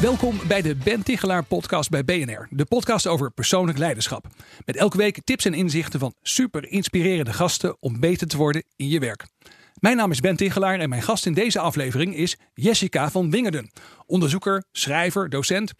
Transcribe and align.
Welkom 0.00 0.40
bij 0.48 0.62
de 0.62 0.76
Ben 0.76 1.02
Tichelaar 1.02 1.44
podcast 1.44 1.90
bij 1.90 2.04
BNR. 2.04 2.46
De 2.50 2.64
podcast 2.64 3.06
over 3.06 3.30
persoonlijk 3.30 3.78
leiderschap. 3.78 4.26
Met 4.64 4.76
elke 4.76 4.96
week 4.96 5.20
tips 5.24 5.44
en 5.44 5.54
inzichten 5.54 6.00
van 6.00 6.14
super 6.22 6.68
inspirerende 6.68 7.32
gasten 7.32 7.76
om 7.80 8.00
beter 8.00 8.26
te 8.26 8.36
worden 8.36 8.64
in 8.76 8.88
je 8.88 8.98
werk. 8.98 9.26
Mijn 9.74 9.96
naam 9.96 10.10
is 10.10 10.20
Ben 10.20 10.36
Tichelaar 10.36 10.78
en 10.78 10.88
mijn 10.88 11.02
gast 11.02 11.26
in 11.26 11.32
deze 11.32 11.58
aflevering 11.58 12.16
is 12.16 12.36
Jessica 12.54 13.10
van 13.10 13.30
Wingerden. 13.30 13.70
Onderzoeker, 14.06 14.64
schrijver, 14.72 15.28
docent. 15.28 15.72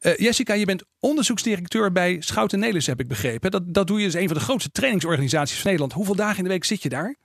Uh, 0.00 0.16
Jessica, 0.16 0.54
je 0.54 0.64
bent 0.64 0.84
onderzoeksdirecteur 1.00 1.92
bij 1.92 2.16
Schouten 2.20 2.58
Nelis, 2.58 2.86
heb 2.86 3.00
ik 3.00 3.08
begrepen. 3.08 3.50
Dat, 3.50 3.74
dat 3.74 3.86
doe 3.86 3.98
je 3.98 4.04
als 4.04 4.14
een 4.14 4.28
van 4.28 4.36
de 4.36 4.42
grootste 4.42 4.70
trainingsorganisaties 4.70 5.56
van 5.56 5.64
Nederland. 5.64 5.92
Hoeveel 5.92 6.16
dagen 6.16 6.38
in 6.38 6.44
de 6.44 6.50
week 6.50 6.64
zit 6.64 6.82
je 6.82 6.88
daar? 6.88 7.16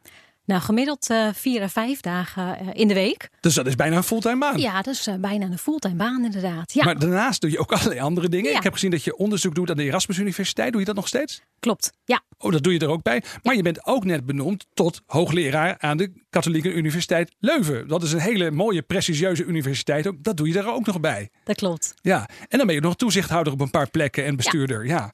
Nou, 0.45 0.61
gemiddeld 0.61 1.09
uh, 1.09 1.27
vier 1.33 1.61
à 1.61 1.67
vijf 1.67 2.01
dagen 2.01 2.57
uh, 2.61 2.69
in 2.73 2.87
de 2.87 2.93
week. 2.93 3.29
Dus 3.39 3.53
dat 3.53 3.67
is 3.67 3.75
bijna 3.75 3.95
een 3.95 4.03
fulltime 4.03 4.37
baan? 4.37 4.59
Ja, 4.59 4.81
dat 4.81 4.93
is 4.93 5.07
uh, 5.07 5.15
bijna 5.15 5.45
een 5.45 5.57
fulltime 5.57 5.95
baan 5.95 6.25
inderdaad. 6.25 6.73
Ja. 6.73 6.83
Maar 6.83 6.99
daarnaast 6.99 7.41
doe 7.41 7.51
je 7.51 7.59
ook 7.59 7.71
allerlei 7.71 7.99
andere 7.99 8.29
dingen. 8.29 8.51
Ja. 8.51 8.57
Ik 8.57 8.63
heb 8.63 8.73
gezien 8.73 8.91
dat 8.91 9.03
je 9.03 9.17
onderzoek 9.17 9.55
doet 9.55 9.69
aan 9.69 9.77
de 9.77 9.83
Erasmus 9.83 10.17
Universiteit. 10.17 10.71
Doe 10.71 10.79
je 10.79 10.87
dat 10.87 10.95
nog 10.95 11.07
steeds? 11.07 11.41
Klopt, 11.59 11.91
ja. 12.03 12.21
Oh, 12.37 12.51
dat 12.51 12.63
doe 12.63 12.73
je 12.73 12.79
er 12.79 12.89
ook 12.89 13.03
bij. 13.03 13.23
Maar 13.43 13.55
je 13.55 13.61
bent 13.61 13.85
ook 13.85 14.05
net 14.05 14.25
benoemd 14.25 14.65
tot 14.73 15.01
hoogleraar 15.05 15.75
aan 15.79 15.97
de 15.97 16.11
Katholieke 16.29 16.73
Universiteit 16.73 17.35
Leuven. 17.39 17.87
Dat 17.87 18.03
is 18.03 18.11
een 18.11 18.19
hele 18.19 18.51
mooie, 18.51 18.81
prestigieuze 18.81 19.43
universiteit. 19.43 20.07
Ook, 20.07 20.23
dat 20.23 20.37
doe 20.37 20.47
je 20.47 20.59
er 20.59 20.73
ook 20.73 20.85
nog 20.85 20.99
bij. 20.99 21.29
Dat 21.43 21.55
klopt. 21.55 21.93
Ja, 22.01 22.29
en 22.47 22.57
dan 22.57 22.67
ben 22.67 22.75
je 22.75 22.81
nog 22.81 22.95
toezichthouder 22.95 23.53
op 23.53 23.61
een 23.61 23.69
paar 23.69 23.89
plekken 23.89 24.25
en 24.25 24.35
bestuurder. 24.35 24.85
Ja. 24.85 24.95
ja. 24.95 25.09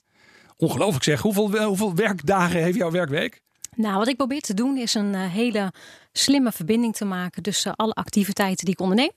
Ongelooflijk 0.57 1.03
zeg. 1.03 1.21
Hoeveel, 1.21 1.63
hoeveel 1.63 1.95
werkdagen 1.95 2.63
heeft 2.63 2.77
jouw 2.77 2.91
werkweek? 2.91 3.41
Nou, 3.77 3.97
wat 3.97 4.07
ik 4.07 4.17
probeer 4.17 4.41
te 4.41 4.53
doen 4.53 4.77
is 4.77 4.93
een 4.93 5.13
uh, 5.13 5.31
hele 5.31 5.73
slimme 6.11 6.51
verbinding 6.51 6.95
te 6.95 7.05
maken 7.05 7.43
tussen 7.43 7.75
alle 7.75 7.93
activiteiten 7.93 8.65
die 8.65 8.73
ik 8.73 8.81
onderneem. 8.81 9.11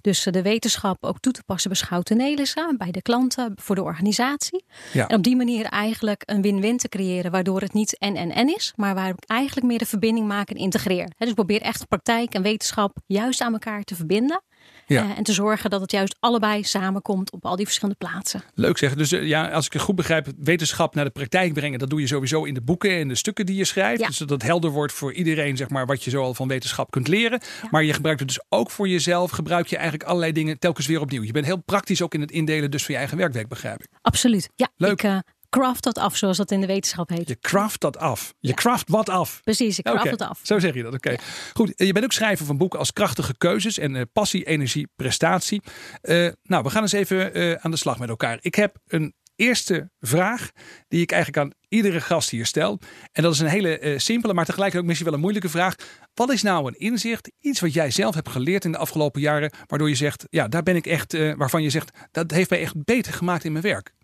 Dus 0.00 0.26
uh, 0.26 0.32
de 0.32 0.42
wetenschap 0.42 1.04
ook 1.04 1.20
toe 1.20 1.32
te 1.32 1.42
passen 1.46 1.70
bij 1.70 1.78
Schouten 1.78 2.16
Nelissen, 2.16 2.76
bij 2.76 2.90
de 2.90 3.02
klanten, 3.02 3.52
voor 3.56 3.74
de 3.74 3.82
organisatie. 3.82 4.64
Ja. 4.92 5.06
En 5.06 5.16
op 5.16 5.22
die 5.22 5.36
manier 5.36 5.64
eigenlijk 5.64 6.22
een 6.26 6.42
win-win 6.42 6.76
te 6.76 6.88
creëren, 6.88 7.30
waardoor 7.30 7.60
het 7.60 7.72
niet 7.72 7.98
en 7.98 8.16
en 8.16 8.30
en 8.30 8.54
is, 8.54 8.72
maar 8.76 8.94
waar 8.94 9.08
ik 9.08 9.24
eigenlijk 9.26 9.66
meer 9.66 9.78
de 9.78 9.86
verbinding 9.86 10.26
maak 10.26 10.50
en 10.50 10.56
integreer. 10.56 11.10
Dus 11.18 11.28
ik 11.28 11.34
probeer 11.34 11.62
echt 11.62 11.88
praktijk 11.88 12.34
en 12.34 12.42
wetenschap 12.42 12.96
juist 13.06 13.40
aan 13.40 13.52
elkaar 13.52 13.82
te 13.82 13.94
verbinden. 13.94 14.42
Ja. 14.86 15.04
Uh, 15.04 15.18
en 15.18 15.22
te 15.22 15.32
zorgen 15.32 15.70
dat 15.70 15.80
het 15.80 15.90
juist 15.90 16.16
allebei 16.20 16.64
samenkomt 16.64 17.32
op 17.32 17.44
al 17.44 17.56
die 17.56 17.64
verschillende 17.64 17.98
plaatsen. 17.98 18.42
Leuk 18.54 18.78
zeg. 18.78 18.94
Dus 18.94 19.12
uh, 19.12 19.26
ja, 19.26 19.48
als 19.48 19.66
ik 19.66 19.72
het 19.72 19.82
goed 19.82 19.94
begrijp, 19.94 20.26
wetenschap 20.38 20.94
naar 20.94 21.04
de 21.04 21.10
praktijk 21.10 21.52
brengen, 21.52 21.78
dat 21.78 21.90
doe 21.90 22.00
je 22.00 22.06
sowieso 22.06 22.44
in 22.44 22.54
de 22.54 22.60
boeken 22.60 22.90
en 22.90 23.08
de 23.08 23.14
stukken 23.14 23.46
die 23.46 23.56
je 23.56 23.64
schrijft. 23.64 24.00
Ja. 24.00 24.06
Dus 24.06 24.16
dat 24.16 24.30
het 24.30 24.42
helder 24.42 24.70
wordt 24.70 24.92
voor 24.92 25.12
iedereen, 25.12 25.56
zeg 25.56 25.68
maar, 25.68 25.86
wat 25.86 26.04
je 26.04 26.10
zo 26.10 26.22
al 26.22 26.34
van 26.34 26.48
wetenschap 26.48 26.90
kunt 26.90 27.08
leren. 27.08 27.40
Ja. 27.62 27.68
Maar 27.70 27.84
je 27.84 27.92
gebruikt 27.92 28.20
het 28.20 28.28
dus 28.28 28.40
ook 28.48 28.70
voor 28.70 28.88
jezelf. 28.88 29.30
Gebruik 29.30 29.66
je 29.66 29.76
eigenlijk 29.76 30.08
allerlei 30.08 30.32
dingen 30.32 30.58
telkens 30.58 30.86
weer 30.86 31.00
opnieuw. 31.00 31.22
Je 31.22 31.32
bent 31.32 31.46
heel 31.46 31.62
praktisch 31.62 32.02
ook 32.02 32.14
in 32.14 32.20
het 32.20 32.30
indelen 32.30 32.70
dus 32.70 32.84
van 32.84 32.94
je 32.94 33.00
eigen 33.00 33.18
werkweek, 33.18 33.48
begrijp 33.48 33.80
ik. 33.80 33.88
Absoluut. 34.02 34.50
Ja, 34.54 34.68
Leuk. 34.76 35.02
Ik, 35.02 35.02
uh, 35.02 35.18
craft 35.48 35.84
dat 35.84 35.98
af, 35.98 36.16
zoals 36.16 36.36
dat 36.36 36.50
in 36.50 36.60
de 36.60 36.66
wetenschap 36.66 37.08
heet. 37.08 37.28
Je 37.28 37.38
craft 37.38 37.80
dat 37.80 37.96
af. 37.96 38.34
Je 38.38 38.48
ja. 38.48 38.54
craft 38.54 38.88
wat 38.88 39.08
af. 39.08 39.40
Precies, 39.44 39.78
ik 39.78 39.84
craft 39.84 40.00
okay. 40.00 40.12
het 40.12 40.22
af. 40.22 40.40
Zo 40.42 40.58
zeg 40.58 40.74
je 40.74 40.82
dat, 40.82 40.94
oké. 40.94 41.08
Okay. 41.08 41.24
Ja. 41.26 41.52
Goed, 41.52 41.72
je 41.76 41.92
bent 41.92 42.04
ook 42.04 42.12
schrijver 42.12 42.46
van 42.46 42.56
boeken 42.56 42.78
als 42.78 42.92
Krachtige 42.92 43.36
Keuzes 43.36 43.78
en 43.78 43.94
uh, 43.94 44.02
Passie, 44.12 44.44
Energie, 44.44 44.88
Prestatie. 44.96 45.62
Uh, 46.02 46.28
nou, 46.42 46.62
we 46.62 46.70
gaan 46.70 46.82
eens 46.82 46.92
even 46.92 47.38
uh, 47.38 47.54
aan 47.54 47.70
de 47.70 47.76
slag 47.76 47.98
met 47.98 48.08
elkaar. 48.08 48.38
Ik 48.40 48.54
heb 48.54 48.76
een 48.86 49.14
eerste 49.36 49.90
vraag 50.00 50.50
die 50.88 51.00
ik 51.00 51.12
eigenlijk 51.12 51.44
aan 51.44 51.52
iedere 51.68 52.00
gast 52.00 52.30
hier 52.30 52.46
stel. 52.46 52.80
En 53.12 53.22
dat 53.22 53.32
is 53.32 53.38
een 53.38 53.46
hele 53.46 53.94
simpele, 53.96 54.34
maar 54.34 54.44
tegelijkertijd 54.44 54.82
ook 54.82 54.88
misschien 54.88 55.06
wel 55.06 55.14
een 55.14 55.24
moeilijke 55.24 55.48
vraag. 55.48 55.74
Wat 56.14 56.32
is 56.32 56.42
nou 56.42 56.66
een 56.66 56.78
inzicht, 56.78 57.30
iets 57.40 57.60
wat 57.60 57.72
jij 57.72 57.90
zelf 57.90 58.14
hebt 58.14 58.28
geleerd 58.28 58.64
in 58.64 58.72
de 58.72 58.78
afgelopen 58.78 59.20
jaren, 59.20 59.52
waardoor 59.66 59.88
je 59.88 59.94
zegt, 59.94 60.24
ja, 60.30 60.48
daar 60.48 60.62
ben 60.62 60.76
ik 60.76 60.86
echt, 60.86 61.12
waarvan 61.36 61.62
je 61.62 61.70
zegt, 61.70 61.90
dat 62.10 62.30
heeft 62.30 62.50
mij 62.50 62.60
echt 62.60 62.84
beter 62.84 63.12
gemaakt 63.12 63.44
in 63.44 63.52
mijn 63.52 63.64
werk? 63.64 63.96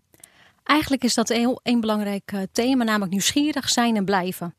Eigenlijk 0.65 1.03
is 1.03 1.13
dat 1.13 1.29
een 1.29 1.37
heel 1.37 1.59
een 1.63 1.79
belangrijk 1.79 2.31
uh, 2.31 2.41
thema, 2.51 2.83
namelijk 2.83 3.11
nieuwsgierig 3.11 3.69
zijn 3.69 3.95
en 3.95 4.05
blijven. 4.05 4.55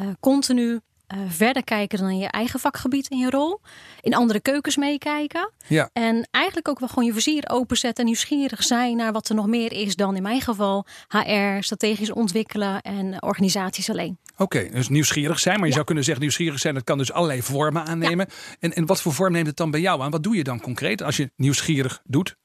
Uh, 0.00 0.06
continu 0.20 0.80
uh, 1.14 1.18
verder 1.28 1.64
kijken 1.64 1.98
dan 1.98 2.08
in 2.08 2.18
je 2.18 2.28
eigen 2.28 2.60
vakgebied 2.60 3.08
in 3.08 3.18
je 3.18 3.30
rol. 3.30 3.60
In 4.00 4.14
andere 4.14 4.40
keukens 4.40 4.76
meekijken. 4.76 5.50
Ja. 5.66 5.90
En 5.92 6.28
eigenlijk 6.30 6.68
ook 6.68 6.78
wel 6.78 6.88
gewoon 6.88 7.04
je 7.04 7.12
vizier 7.12 7.48
openzetten 7.48 8.04
en 8.04 8.04
nieuwsgierig 8.04 8.62
zijn 8.62 8.96
naar 8.96 9.12
wat 9.12 9.28
er 9.28 9.34
nog 9.34 9.46
meer 9.46 9.72
is 9.72 9.96
dan 9.96 10.16
in 10.16 10.22
mijn 10.22 10.40
geval 10.40 10.86
HR, 11.08 11.60
strategisch 11.60 12.12
ontwikkelen 12.12 12.80
en 12.80 13.22
organisaties 13.22 13.90
alleen. 13.90 14.18
Oké, 14.32 14.42
okay, 14.42 14.70
dus 14.70 14.88
nieuwsgierig 14.88 15.38
zijn. 15.38 15.54
Maar 15.54 15.64
je 15.64 15.68
ja. 15.68 15.74
zou 15.74 15.84
kunnen 15.84 16.04
zeggen, 16.04 16.22
nieuwsgierig 16.22 16.58
zijn, 16.58 16.74
dat 16.74 16.84
kan 16.84 16.98
dus 16.98 17.12
allerlei 17.12 17.42
vormen 17.42 17.84
aannemen. 17.84 18.26
Ja. 18.28 18.56
En, 18.60 18.72
en 18.74 18.86
wat 18.86 19.02
voor 19.02 19.12
vorm 19.12 19.32
neemt 19.32 19.46
het 19.46 19.56
dan 19.56 19.70
bij 19.70 19.80
jou 19.80 20.02
aan? 20.02 20.10
Wat 20.10 20.22
doe 20.22 20.36
je 20.36 20.44
dan 20.44 20.60
concreet 20.60 21.02
als 21.02 21.16
je 21.16 21.30
nieuwsgierig 21.36 22.00
doet? 22.04 22.36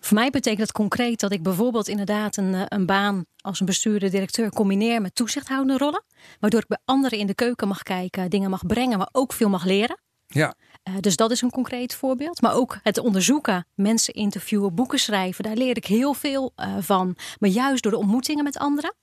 Voor 0.00 0.14
mij 0.16 0.30
betekent 0.30 0.60
het 0.60 0.72
concreet 0.72 1.20
dat 1.20 1.32
ik 1.32 1.42
bijvoorbeeld 1.42 1.88
inderdaad 1.88 2.36
een, 2.36 2.74
een 2.74 2.86
baan 2.86 3.24
als 3.36 3.60
een 3.60 3.66
bestuurder, 3.66 4.10
directeur 4.10 4.50
combineer 4.50 5.00
met 5.00 5.14
toezichthoudende 5.14 5.84
rollen. 5.84 6.04
Waardoor 6.40 6.60
ik 6.60 6.68
bij 6.68 6.78
anderen 6.84 7.18
in 7.18 7.26
de 7.26 7.34
keuken 7.34 7.68
mag 7.68 7.82
kijken, 7.82 8.30
dingen 8.30 8.50
mag 8.50 8.66
brengen, 8.66 8.98
maar 8.98 9.08
ook 9.12 9.32
veel 9.32 9.48
mag 9.48 9.64
leren. 9.64 10.00
Ja. 10.26 10.54
Uh, 10.88 10.94
dus 11.00 11.16
dat 11.16 11.30
is 11.30 11.42
een 11.42 11.50
concreet 11.50 11.94
voorbeeld. 11.94 12.40
Maar 12.40 12.54
ook 12.54 12.78
het 12.82 12.98
onderzoeken, 12.98 13.66
mensen 13.74 14.14
interviewen, 14.14 14.74
boeken 14.74 14.98
schrijven. 14.98 15.44
Daar 15.44 15.56
leer 15.56 15.76
ik 15.76 15.86
heel 15.86 16.14
veel 16.14 16.52
uh, 16.56 16.76
van. 16.80 17.16
Maar 17.38 17.50
juist 17.50 17.82
door 17.82 17.92
de 17.92 17.98
ontmoetingen 17.98 18.44
met 18.44 18.58
anderen. 18.58 18.94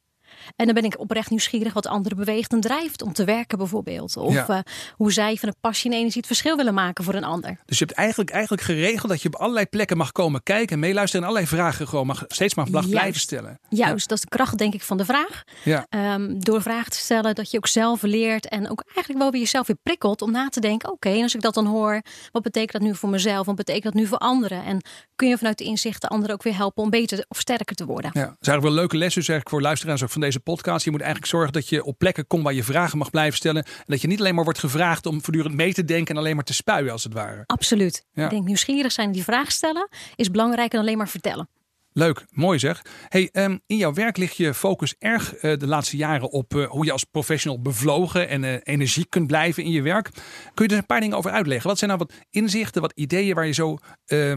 En 0.55 0.65
dan 0.65 0.73
ben 0.73 0.83
ik 0.83 0.99
oprecht 0.99 1.29
nieuwsgierig 1.29 1.73
wat 1.73 1.87
anderen 1.87 2.17
beweegt 2.17 2.51
en 2.51 2.59
drijft 2.59 3.01
om 3.01 3.13
te 3.13 3.23
werken 3.23 3.57
bijvoorbeeld. 3.57 4.17
Of 4.17 4.33
ja. 4.33 4.45
uh, 4.49 4.59
hoe 4.91 5.11
zij 5.11 5.35
van 5.35 5.49
de 5.49 5.55
passie 5.61 5.91
en 5.91 5.97
energie 5.97 6.17
het 6.17 6.27
verschil 6.27 6.57
willen 6.57 6.73
maken 6.73 7.03
voor 7.03 7.13
een 7.13 7.23
ander. 7.23 7.57
Dus 7.65 7.79
je 7.79 7.85
hebt 7.85 7.97
eigenlijk, 7.97 8.29
eigenlijk 8.29 8.63
geregeld 8.63 9.11
dat 9.11 9.21
je 9.21 9.27
op 9.27 9.35
allerlei 9.35 9.65
plekken 9.65 9.97
mag 9.97 10.11
komen 10.11 10.43
kijken 10.43 10.73
en 10.73 10.79
meeluisteren. 10.79 11.25
En 11.25 11.31
allerlei 11.31 11.55
vragen 11.55 11.87
gewoon 11.87 12.05
mag, 12.05 12.23
steeds 12.27 12.55
mag 12.55 12.69
Juist. 12.69 12.89
blijven 12.89 13.19
stellen. 13.19 13.59
Juist, 13.69 14.01
ja. 14.01 14.07
dat 14.07 14.17
is 14.17 14.21
de 14.21 14.29
kracht 14.29 14.57
denk 14.57 14.73
ik 14.73 14.81
van 14.81 14.97
de 14.97 15.05
vraag. 15.05 15.43
Ja. 15.63 15.87
Um, 16.13 16.43
door 16.43 16.61
vragen 16.61 16.91
te 16.91 16.97
stellen 16.97 17.35
dat 17.35 17.51
je 17.51 17.57
ook 17.57 17.67
zelf 17.67 18.01
leert. 18.01 18.47
En 18.47 18.69
ook 18.69 18.83
eigenlijk 18.85 19.17
wel 19.19 19.31
weer 19.31 19.41
jezelf 19.41 19.67
weer 19.67 19.77
prikkelt 19.83 20.21
om 20.21 20.31
na 20.31 20.49
te 20.49 20.59
denken. 20.59 20.91
Oké, 20.91 21.07
okay, 21.07 21.21
als 21.21 21.35
ik 21.35 21.41
dat 21.41 21.53
dan 21.53 21.65
hoor, 21.65 22.01
wat 22.31 22.43
betekent 22.43 22.71
dat 22.71 22.81
nu 22.81 22.95
voor 22.95 23.09
mezelf? 23.09 23.45
Wat 23.45 23.55
betekent 23.55 23.83
dat 23.83 23.93
nu 23.93 24.05
voor 24.05 24.17
anderen? 24.17 24.63
En 24.63 24.81
kun 25.15 25.27
je 25.27 25.37
vanuit 25.37 25.57
de 25.57 25.63
inzichten 25.63 26.09
anderen 26.09 26.35
ook 26.35 26.43
weer 26.43 26.55
helpen 26.55 26.83
om 26.83 26.89
beter 26.89 27.25
of 27.27 27.39
sterker 27.39 27.75
te 27.75 27.85
worden. 27.85 28.11
Ja, 28.13 28.19
dat 28.19 28.37
is 28.39 28.47
eigenlijk 28.47 28.61
wel 28.61 28.71
een 28.71 28.77
leuke 28.77 28.97
les 28.97 29.13
dus 29.13 29.27
eigenlijk 29.27 29.49
voor 29.49 29.61
luisteraars 29.61 30.03
ook 30.03 30.09
van 30.09 30.21
deze 30.21 30.38
podcast. 30.39 30.85
Je 30.85 30.91
moet 30.91 31.01
eigenlijk 31.01 31.31
zorgen 31.31 31.53
dat 31.53 31.69
je 31.69 31.83
op 31.83 31.97
plekken 31.97 32.27
komt 32.27 32.43
waar 32.43 32.53
je 32.53 32.63
vragen 32.63 32.97
mag 32.97 33.09
blijven 33.09 33.37
stellen. 33.37 33.63
En 33.63 33.83
dat 33.85 34.01
je 34.01 34.07
niet 34.07 34.19
alleen 34.19 34.35
maar 34.35 34.43
wordt 34.43 34.59
gevraagd 34.59 35.05
om 35.05 35.23
voortdurend 35.23 35.55
mee 35.55 35.73
te 35.73 35.85
denken 35.85 36.15
en 36.15 36.21
alleen 36.21 36.35
maar 36.35 36.43
te 36.43 36.53
spuien 36.53 36.91
als 36.91 37.03
het 37.03 37.13
ware. 37.13 37.43
Absoluut. 37.45 38.05
Ja. 38.13 38.23
Ik 38.23 38.29
denk 38.29 38.45
nieuwsgierig 38.45 38.91
zijn 38.91 39.07
en 39.07 39.13
die 39.13 39.23
vraag 39.23 39.51
stellen 39.51 39.89
is 40.15 40.31
belangrijker 40.31 40.77
dan 40.77 40.81
alleen 40.81 40.97
maar 40.97 41.09
vertellen. 41.09 41.49
Leuk, 41.91 42.25
mooi 42.29 42.59
zeg. 42.59 42.81
Hey, 43.07 43.29
um, 43.33 43.59
in 43.65 43.77
jouw 43.77 43.93
werk 43.93 44.17
ligt 44.17 44.37
je 44.37 44.53
focus 44.53 44.95
erg 44.99 45.33
uh, 45.33 45.57
de 45.57 45.67
laatste 45.67 45.97
jaren 45.97 46.31
op 46.31 46.53
uh, 46.53 46.67
hoe 46.67 46.85
je 46.85 46.91
als 46.91 47.03
professional 47.03 47.61
bevlogen 47.61 48.27
en 48.27 48.43
uh, 48.43 48.53
energiek 48.63 49.09
kunt 49.09 49.27
blijven 49.27 49.63
in 49.63 49.71
je 49.71 49.81
werk. 49.81 50.09
Kun 50.53 50.65
je 50.65 50.71
er 50.71 50.77
een 50.77 50.85
paar 50.85 50.99
dingen 50.99 51.17
over 51.17 51.31
uitleggen? 51.31 51.67
Wat 51.69 51.77
zijn 51.77 51.89
nou 51.89 52.03
wat 52.07 52.17
inzichten, 52.29 52.81
wat 52.81 52.91
ideeën 52.95 53.35
waar 53.35 53.45
je 53.45 53.53
zo 53.53 53.77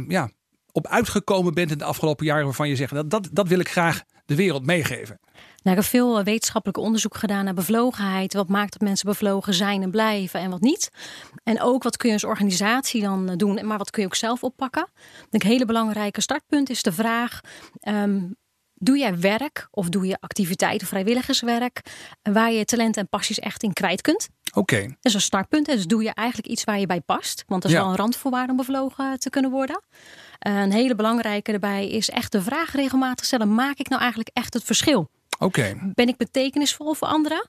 ja, 0.08 0.30
op 0.72 0.86
uitgekomen 0.86 1.54
bent 1.54 1.70
in 1.70 1.78
de 1.78 1.84
afgelopen 1.84 2.26
jaren 2.26 2.44
waarvan 2.44 2.68
je 2.68 2.76
zegt 2.76 2.94
dat, 2.94 3.10
dat, 3.10 3.28
dat 3.32 3.48
wil 3.48 3.58
ik 3.58 3.68
graag 3.68 4.02
de 4.24 4.34
wereld 4.34 4.66
meegeven? 4.66 5.20
Nou, 5.62 5.76
ik 5.76 5.82
heb 5.82 5.92
veel 5.92 6.22
wetenschappelijk 6.22 6.78
onderzoek 6.78 7.16
gedaan 7.16 7.44
naar 7.44 7.54
bevlogenheid. 7.54 8.34
Wat 8.34 8.48
maakt 8.48 8.72
dat 8.72 8.80
mensen 8.80 9.06
bevlogen 9.06 9.54
zijn 9.54 9.82
en 9.82 9.90
blijven 9.90 10.40
en 10.40 10.50
wat 10.50 10.60
niet. 10.60 10.90
En 11.44 11.60
ook 11.60 11.82
wat 11.82 11.96
kun 11.96 12.08
je 12.08 12.14
als 12.14 12.24
organisatie 12.24 13.02
dan 13.02 13.36
doen, 13.36 13.66
maar 13.66 13.78
wat 13.78 13.90
kun 13.90 14.02
je 14.02 14.08
ook 14.08 14.14
zelf 14.14 14.42
oppakken. 14.42 14.88
Een 15.30 15.42
hele 15.42 15.64
belangrijke 15.64 16.20
startpunt 16.20 16.70
is 16.70 16.82
de 16.82 16.92
vraag. 16.92 17.40
Um, 17.88 18.36
Doe 18.74 18.98
jij 18.98 19.18
werk 19.18 19.68
of 19.70 19.88
doe 19.88 20.06
je 20.06 20.16
activiteiten, 20.20 20.86
vrijwilligerswerk, 20.86 21.80
waar 22.22 22.52
je 22.52 22.64
talent 22.64 22.96
en 22.96 23.08
passies 23.08 23.38
echt 23.38 23.62
in 23.62 23.72
kwijt 23.72 24.00
kunt? 24.00 24.28
Oké. 24.48 24.58
Okay. 24.58 24.86
Dat 24.86 24.96
is 25.02 25.14
een 25.14 25.20
startpunt. 25.20 25.66
Dus 25.66 25.86
doe 25.86 26.02
je 26.02 26.14
eigenlijk 26.14 26.48
iets 26.48 26.64
waar 26.64 26.78
je 26.78 26.86
bij 26.86 27.00
past. 27.00 27.44
Want 27.46 27.62
dat 27.62 27.70
is 27.70 27.76
ja. 27.76 27.82
wel 27.82 27.92
een 27.92 27.98
randvoorwaarde 27.98 28.50
om 28.50 28.56
bevlogen 28.56 29.18
te 29.18 29.30
kunnen 29.30 29.50
worden. 29.50 29.82
Een 30.42 30.72
hele 30.72 30.94
belangrijke 30.94 31.50
daarbij 31.50 31.88
is 31.88 32.10
echt 32.10 32.32
de 32.32 32.42
vraag 32.42 32.72
regelmatig 32.72 33.24
stellen: 33.24 33.54
maak 33.54 33.78
ik 33.78 33.88
nou 33.88 34.00
eigenlijk 34.00 34.30
echt 34.32 34.54
het 34.54 34.64
verschil? 34.64 35.10
Oké. 35.38 35.44
Okay. 35.44 35.76
Ben 35.94 36.08
ik 36.08 36.16
betekenisvol 36.16 36.94
voor 36.94 37.08
anderen? 37.08 37.48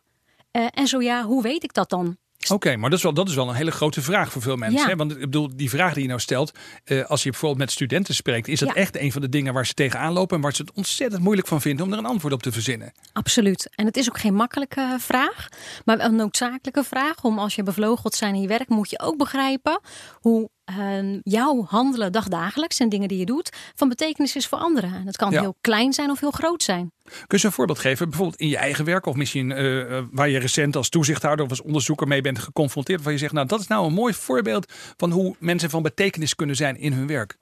Uh, 0.51 0.67
en 0.71 0.87
zo 0.87 1.01
ja, 1.01 1.23
hoe 1.23 1.41
weet 1.41 1.63
ik 1.63 1.73
dat 1.73 1.89
dan? 1.89 2.17
Oké, 2.51 2.75
maar 2.75 2.89
dat 2.89 2.97
is, 2.97 3.03
wel, 3.03 3.13
dat 3.13 3.29
is 3.29 3.35
wel 3.35 3.49
een 3.49 3.55
hele 3.55 3.71
grote 3.71 4.01
vraag 4.01 4.31
voor 4.31 4.41
veel 4.41 4.55
mensen. 4.55 4.79
Ja. 4.79 4.87
Hè? 4.87 4.95
Want 4.95 5.11
ik 5.11 5.19
bedoel, 5.19 5.49
die 5.55 5.69
vraag 5.69 5.93
die 5.93 6.01
je 6.01 6.07
nou 6.07 6.19
stelt, 6.19 6.51
eh, 6.83 7.05
als 7.05 7.23
je 7.23 7.29
bijvoorbeeld 7.29 7.59
met 7.61 7.71
studenten 7.71 8.13
spreekt, 8.13 8.47
is 8.47 8.59
dat 8.59 8.69
Ja. 8.69 8.75
echt 8.75 8.97
een 8.97 9.11
van 9.11 9.21
de 9.21 9.29
dingen 9.29 9.53
waar 9.53 9.65
ze 9.65 9.73
tegenaan 9.73 10.13
lopen 10.13 10.35
en 10.35 10.41
waar 10.43 10.53
ze 10.53 10.61
het 10.61 10.71
ontzettend 10.73 11.23
moeilijk 11.23 11.47
van 11.47 11.61
vinden 11.61 11.85
om 11.85 11.91
er 11.91 11.97
een 11.97 12.05
antwoord 12.05 12.33
op 12.33 12.43
te 12.43 12.51
verzinnen. 12.51 12.91
Absoluut. 13.13 13.69
En 13.75 13.85
het 13.85 13.97
is 13.97 14.09
ook 14.09 14.19
geen 14.19 14.35
makkelijke 14.35 14.95
vraag, 14.99 15.47
maar 15.85 15.97
wel 15.97 16.05
een 16.05 16.15
noodzakelijke 16.15 16.83
vraag. 16.83 17.23
Om 17.23 17.39
als 17.39 17.55
je 17.55 17.63
bevlogeld 17.63 18.15
zijn 18.15 18.35
in 18.35 18.41
je 18.41 18.47
werk, 18.47 18.69
moet 18.69 18.89
je 18.89 18.99
ook 18.99 19.17
begrijpen 19.17 19.79
hoe 20.19 20.49
eh, 20.65 21.19
jouw 21.23 21.63
handelen 21.67 22.11
dagdagelijks 22.11 22.79
en 22.79 22.89
dingen 22.89 23.07
die 23.07 23.17
je 23.17 23.25
doet 23.25 23.49
van 23.75 23.89
betekenis 23.89 24.35
is 24.35 24.47
voor 24.47 24.57
anderen. 24.57 24.93
En 24.93 25.05
dat 25.05 25.15
kan 25.15 25.31
Ja. 25.31 25.39
heel 25.39 25.55
klein 25.61 25.93
zijn 25.93 26.09
of 26.09 26.19
heel 26.19 26.31
groot 26.31 26.63
zijn. 26.63 26.91
Kun 27.27 27.37
je 27.39 27.45
een 27.45 27.51
voorbeeld 27.51 27.79
geven, 27.79 28.09
bijvoorbeeld 28.09 28.39
in 28.39 28.47
je 28.49 28.57
eigen 28.57 28.85
werk 28.85 29.05
of 29.05 29.15
misschien 29.15 29.51
eh, 29.51 29.97
eh, 29.97 30.05
waar 30.11 30.29
je 30.29 30.39
recent 30.39 30.75
als 30.75 30.89
toezichthouder 30.89 31.45
of 31.45 31.51
als 31.51 31.61
onderzoeker 31.61 32.07
mee 32.07 32.21
bent 32.21 32.39
geconfronteerd, 32.39 33.01
waar 33.01 33.11
je 33.13 33.19
zegt, 33.19 33.33
nou 33.33 33.47
dat 33.47 33.59
is 33.59 33.67
nou 33.67 33.85
een 33.85 33.93
mooi 33.93 34.13
voorbeeld 34.13 34.73
van 34.97 35.11
hoe 35.11 35.35
mensen 35.39 35.69
van 35.69 35.81
betekenis 35.81 36.35
kunnen 36.35 36.55
zijn 36.55 36.77
in 36.77 36.93
hun 36.93 37.07
werk. 37.07 37.37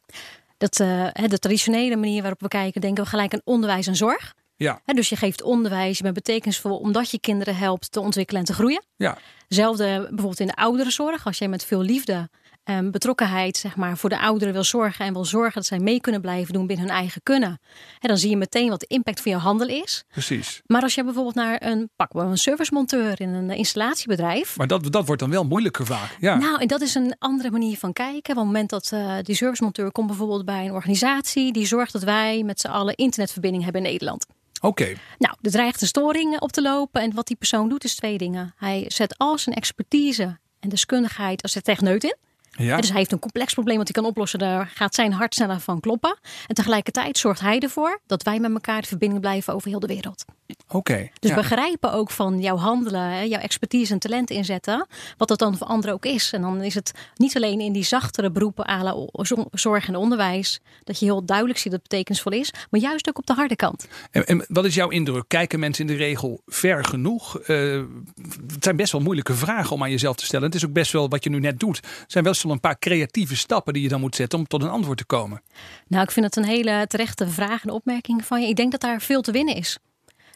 Dat, 0.58 0.80
eh, 0.80 1.08
de 1.28 1.40
traditionele 1.40 1.96
manier 1.96 2.22
waarop 2.22 2.42
we 2.42 2.48
kijken, 2.48 2.82
denken 2.82 3.04
we 3.04 3.10
gelijk 3.10 3.34
aan 3.34 3.42
onderwijs 3.44 3.88
en 3.88 3.96
zorg. 3.96 4.34
Ja, 4.56 4.82
dus 4.86 5.10
je 5.10 5.16
geeft 5.16 5.42
onderwijs, 5.42 5.98
je 5.98 6.04
bent 6.04 6.16
betekenisvol 6.16 6.78
omdat 6.78 7.12
je 7.12 7.20
kinderen 7.20 7.56
helpt 7.56 7.92
te 7.92 8.00
ontwikkelen 8.00 8.42
en 8.42 8.48
te 8.48 8.54
groeien. 8.54 8.84
ja, 8.96 9.18
Hetzelfde 9.48 9.86
bijvoorbeeld 10.00 10.40
in 10.40 10.48
de 10.48 10.56
ouderenzorg. 10.56 11.26
Als 11.26 11.38
jij 11.38 11.48
met 11.48 11.66
veel 11.66 11.82
liefde 11.82 12.30
en 12.72 12.92
betrokkenheid 12.92 13.58
zeg 13.58 13.76
maar, 13.76 13.98
voor 13.98 14.10
de 14.10 14.20
ouderen 14.20 14.54
wil 14.54 14.64
zorgen 14.64 15.06
en 15.06 15.14
wil 15.14 15.26
zorgen 15.26 15.54
dat 15.54 15.66
zij 15.66 15.80
mee 15.80 16.02
kunnen 16.02 16.22
blijven 16.22 16.54
doen 16.54 16.68
binnen 16.68 16.86
hun 16.86 16.96
eigen 16.96 17.24
kunnen. 17.24 17.60
Hè, 18.00 18.08
dan 18.08 18.18
zie 18.18 18.30
je 18.30 18.38
meteen 18.38 18.70
wat 18.70 18.80
de 18.80 18.86
impact 18.88 19.22
van 19.22 19.32
jouw 19.32 19.40
handel 19.40 19.68
is. 19.68 20.04
precies. 20.12 20.62
Maar 20.66 20.82
als 20.82 20.96
je 20.96 21.04
bijvoorbeeld 21.04 21.36
naar 21.36 21.62
een, 21.64 21.90
pak 21.96 22.14
een 22.14 22.38
servicemonteur 22.38 23.22
in 23.22 23.30
een 23.30 23.50
installatiebedrijf. 23.50 24.58
Maar 24.58 24.68
dat, 24.68 24.92
dat 24.92 25.06
wordt 25.06 25.22
dan 25.22 25.30
wel 25.30 25.46
moeilijker 25.46 25.86
vaak. 25.86 26.18
Ja, 26.20 26.38
Nou, 26.38 26.62
en 26.62 26.68
dat 26.68 26.82
is 26.82 26.96
een 26.96 27.16
andere 27.20 27.52
manier 27.52 27.78
van 27.78 27.94
kijken. 27.94 28.36
Want 28.36 28.48
op 28.48 28.54
het 28.54 28.62
moment 28.62 28.70
dat 28.70 28.92
eh, 28.92 29.16
die 29.22 29.36
servicemonteur 29.36 29.92
komt 29.92 30.08
bijvoorbeeld 30.08 30.46
bij 30.46 30.66
een 30.66 30.72
organisatie 30.72 31.54
die 31.54 31.66
zorgt 31.66 31.94
dat 31.94 32.04
wij 32.04 32.44
met 32.44 32.60
z'n 32.60 32.68
allen 32.68 32.96
internetverbinding 32.96 33.64
hebben 33.64 33.82
in 33.84 33.92
Nederland. 33.92 34.26
oké. 34.62 34.94
Nou, 35.18 35.36
er 35.42 35.52
dreigt 35.52 35.82
een 35.82 35.88
storing 35.88 36.40
op 36.40 36.52
te 36.52 36.62
lopen. 36.62 37.02
En 37.02 37.14
wat 37.14 37.28
die 37.28 37.36
persoon 37.36 37.70
doet 37.70 37.84
is 37.84 37.96
twee 37.96 38.18
dingen. 38.18 38.54
Hij 38.58 38.86
zet 38.88 39.18
al 39.18 39.38
zijn 39.38 39.56
expertise 39.56 40.40
en 40.60 40.70
deskundigheid 40.70 41.44
als 41.44 41.58
techneut 41.62 42.04
in. 42.04 42.16
Ja, 42.58 42.78
Dus 42.78 42.90
hij 42.90 42.98
heeft 42.98 43.12
een 43.12 43.20
complex 43.20 43.54
probleem 43.54 43.78
wat 43.78 43.88
hij 43.94 44.02
kan 44.02 44.12
oplossen. 44.12 44.40
Daar 44.40 44.72
gaat 44.76 44.96
zijn 44.96 45.14
hart 45.14 45.34
sneller 45.34 45.60
van 45.60 45.80
kloppen. 45.80 46.18
En 46.48 46.56
tegelijkertijd 46.56 47.18
zorgt 47.18 47.42
hij 47.42 47.60
ervoor 47.60 48.00
dat 48.06 48.24
wij 48.24 48.40
met 48.40 48.52
elkaar 48.52 48.82
de 48.82 48.88
verbinding 48.88 49.22
blijven 49.22 49.54
over 49.54 49.70
heel 49.70 49.80
de 49.80 49.88
wereld. 49.88 50.26
Oké. 50.68 51.10
Dus 51.20 51.30
ja. 51.30 51.36
begrijpen 51.36 51.94
ook 51.94 52.12
van 52.12 52.40
jouw 52.40 52.58
handelen, 52.58 53.02
hè, 53.02 53.22
jouw 53.22 53.40
expertise 53.40 53.94
en 53.94 54.00
talent 54.00 54.30
inzetten. 54.30 54.88
Wat 55.18 55.28
dat 55.28 55.40
dan 55.40 55.58
voor 55.58 55.68
anderen 55.68 55.94
ook 55.96 56.06
is. 56.06 56.32
En 56.32 56.42
dan 56.42 56.62
is 56.62 56.76
het 56.76 56.92
niet 57.16 57.36
alleen 57.36 57.60
in 57.60 57.74
die 57.74 57.84
zachtere 57.84 58.32
beroepen 58.32 58.70
à 58.70 58.84
la 58.84 58.92
o- 58.92 59.24
zo- 59.24 59.46
zorg 59.52 59.88
en 59.88 59.96
onderwijs. 59.96 60.60
Dat 60.84 61.00
je 61.00 61.06
heel 61.06 61.26
duidelijk 61.26 61.60
ziet 61.60 61.72
dat 61.72 61.80
het 61.82 61.90
betekenisvol 61.90 62.32
is. 62.32 62.54
Maar 62.70 62.80
juist 62.82 63.10
ook 63.10 63.18
op 63.18 63.26
de 63.26 63.34
harde 63.34 63.56
kant. 63.56 63.88
En, 64.12 64.26
en 64.26 64.46
wat 64.48 64.66
is 64.66 64.76
jouw 64.76 64.90
indruk? 64.90 65.24
Kijken 65.28 65.60
mensen 65.60 65.88
in 65.88 65.98
de 65.98 66.04
regel 66.04 66.42
ver 66.46 66.86
genoeg? 66.86 67.40
Eh, 67.40 67.82
het 68.54 68.64
zijn 68.64 68.76
best 68.76 68.92
wel 68.92 69.02
moeilijke 69.02 69.34
vragen 69.34 69.76
om 69.76 69.84
aan 69.84 69.90
jezelf 69.92 70.16
te 70.16 70.26
stellen. 70.26 70.46
Het 70.46 70.56
is 70.56 70.66
ook 70.66 70.74
best 70.74 70.92
wel 70.92 71.10
wat 71.10 71.24
je 71.24 71.30
nu 71.30 71.40
net 71.40 71.60
doet. 71.60 71.76
Het 71.78 72.12
zijn 72.12 72.24
best 72.24 72.44
wel 72.44 72.52
een 72.52 72.60
paar 72.60 72.80
creatieve 72.80 73.36
stappen 73.36 73.74
die 73.74 73.84
je 73.84 73.90
dan 73.90 74.00
moet 74.00 74.16
zetten 74.16 74.40
om 74.40 74.48
tot 74.48 74.64
een 74.64 74.70
antwoord 74.70 74.98
te 74.98 75.06
komen. 75.06 75.42
Nou, 75.88 76.04
ik 76.04 76.12
vind 76.12 76.26
het 76.26 76.36
een 76.36 76.44
hele 76.44 76.86
terechte 76.88 77.28
vraag 77.28 77.64
en 77.64 77.70
opmerking 77.70 78.26
van 78.26 78.42
je. 78.42 78.48
Ik 78.48 78.56
denk 78.56 78.72
dat 78.72 78.82
daar 78.82 79.02
veel 79.02 79.22
te 79.22 79.32
winnen 79.32 79.56
is. 79.56 79.78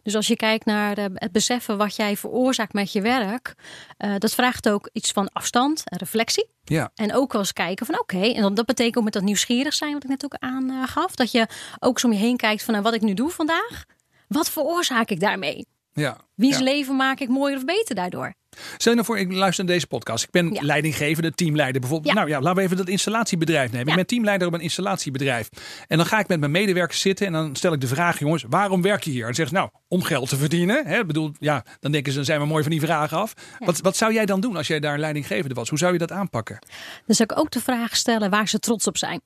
Dus 0.06 0.16
als 0.16 0.28
je 0.28 0.36
kijkt 0.36 0.66
naar 0.66 0.98
eh, 0.98 1.06
het 1.14 1.32
beseffen 1.32 1.78
wat 1.78 1.96
jij 1.96 2.18
veroorzaakt 2.18 2.74
met 2.74 2.92
je 2.92 3.02
werk, 3.02 3.56
eh, 3.98 4.16
dat 4.18 4.34
vraagt 4.34 4.70
ook 4.70 4.90
iets 4.94 5.12
van 5.12 5.30
afstand 5.30 5.82
en 5.90 5.98
reflectie. 5.98 6.50
Ja, 6.64 6.92
En 6.96 7.14
ook 7.14 7.32
wel 7.32 7.42
eens 7.42 7.54
kijken 7.54 7.86
van 7.86 8.00
oké, 8.00 8.22
en 8.22 8.42
dan, 8.42 8.54
dat 8.54 8.66
betekent 8.66 8.98
ook 8.98 9.04
met 9.04 9.14
dat 9.14 9.24
nieuwsgierig 9.24 9.74
zijn, 9.74 9.94
wat 9.94 10.04
ik 10.04 10.10
net 10.10 10.26
ook 10.26 10.36
aangaf, 10.40 11.16
dat 11.16 11.32
je 11.32 11.48
ook 11.80 12.00
zo 12.00 12.08
om 12.08 12.14
je 12.14 12.20
heen 12.20 12.38
kijkt 12.38 12.64
van 12.64 12.74
nou, 12.74 12.86
wat 12.86 12.94
ik 12.94 13.02
nu 13.02 13.14
doe 13.14 13.30
vandaag, 13.30 13.86
wat 14.28 14.50
veroorzaak 14.50 15.10
ik 15.10 15.20
daarmee? 15.20 15.68
Ja. 15.96 16.18
Wiens 16.36 16.58
ja. 16.58 16.64
leven 16.64 16.96
maak 16.96 17.20
ik 17.20 17.30
mooier 17.30 17.58
of 17.58 17.66
beter 17.66 17.96
daardoor? 17.96 18.34
Stel 18.78 18.92
je 18.92 18.94
nou 19.00 19.06
voor, 19.06 19.18
ik 19.20 19.32
luister 19.32 19.66
naar 19.66 19.74
deze 19.74 19.88
podcast. 19.88 20.24
Ik 20.24 20.30
ben 20.32 20.54
Ja. 20.54 20.62
leidinggevende, 20.62 21.32
teamleider 21.32 21.82
bijvoorbeeld. 21.82 22.14
Ja. 22.14 22.20
Nou 22.20 22.32
ja, 22.32 22.40
laten 22.42 22.58
we 22.58 22.62
even 22.64 22.78
dat 22.78 22.88
installatiebedrijf 22.88 23.72
nemen. 23.72 23.88
Ik 23.88 23.96
ben 23.96 24.06
teamleider 24.06 24.48
op 24.48 24.54
een 24.54 24.60
installatiebedrijf. 24.60 25.50
En 25.88 25.98
dan 25.98 26.06
ga 26.06 26.20
ik 26.20 26.28
met 26.28 26.40
mijn 26.40 26.52
medewerkers 26.52 27.02
zitten 27.02 27.26
en 27.28 27.34
dan 27.34 27.56
stel 27.56 27.74
ik 27.74 27.82
de 27.82 27.88
vraag, 27.88 28.20
jongens, 28.20 28.46
waarom 28.50 28.82
werk 28.82 29.04
je 29.04 29.10
hier? 29.10 29.20
En 29.20 29.26
dan 29.26 29.36
zeggen 29.36 29.56
ze, 29.56 29.62
nou, 29.62 29.74
om 29.88 30.02
geld 30.04 30.30
te 30.30 30.38
verdienen. 30.38 30.86
Hè? 30.86 31.06
Bedoel, 31.06 31.32
ja, 31.40 31.66
dan 31.80 31.92
denken 31.92 32.12
ze, 32.12 32.18
dan 32.18 32.26
zijn 32.26 32.40
we 32.40 32.46
mooi 32.46 32.64
van 32.64 32.72
die 32.72 32.82
vragen 32.82 33.18
af. 33.18 33.34
Wat, 33.60 33.80
wat 33.80 33.98
zou 33.98 34.14
jij 34.14 34.26
dan 34.26 34.40
doen 34.42 34.56
als 34.56 34.68
jij 34.68 34.80
daar 34.80 35.00
leidinggevende 35.00 35.56
was? 35.56 35.70
Hoe 35.70 35.78
zou 35.78 35.94
je 35.94 36.00
dat 36.00 36.12
aanpakken? 36.12 36.60
Dan 37.06 37.16
zou 37.16 37.30
ik 37.34 37.40
ook 37.40 37.52
de 37.52 37.62
vraag 37.62 37.96
stellen 37.96 38.30
waar 38.30 38.48
ze 38.48 38.60
trots 38.60 38.88
op 38.88 38.98
zijn. 38.98 39.22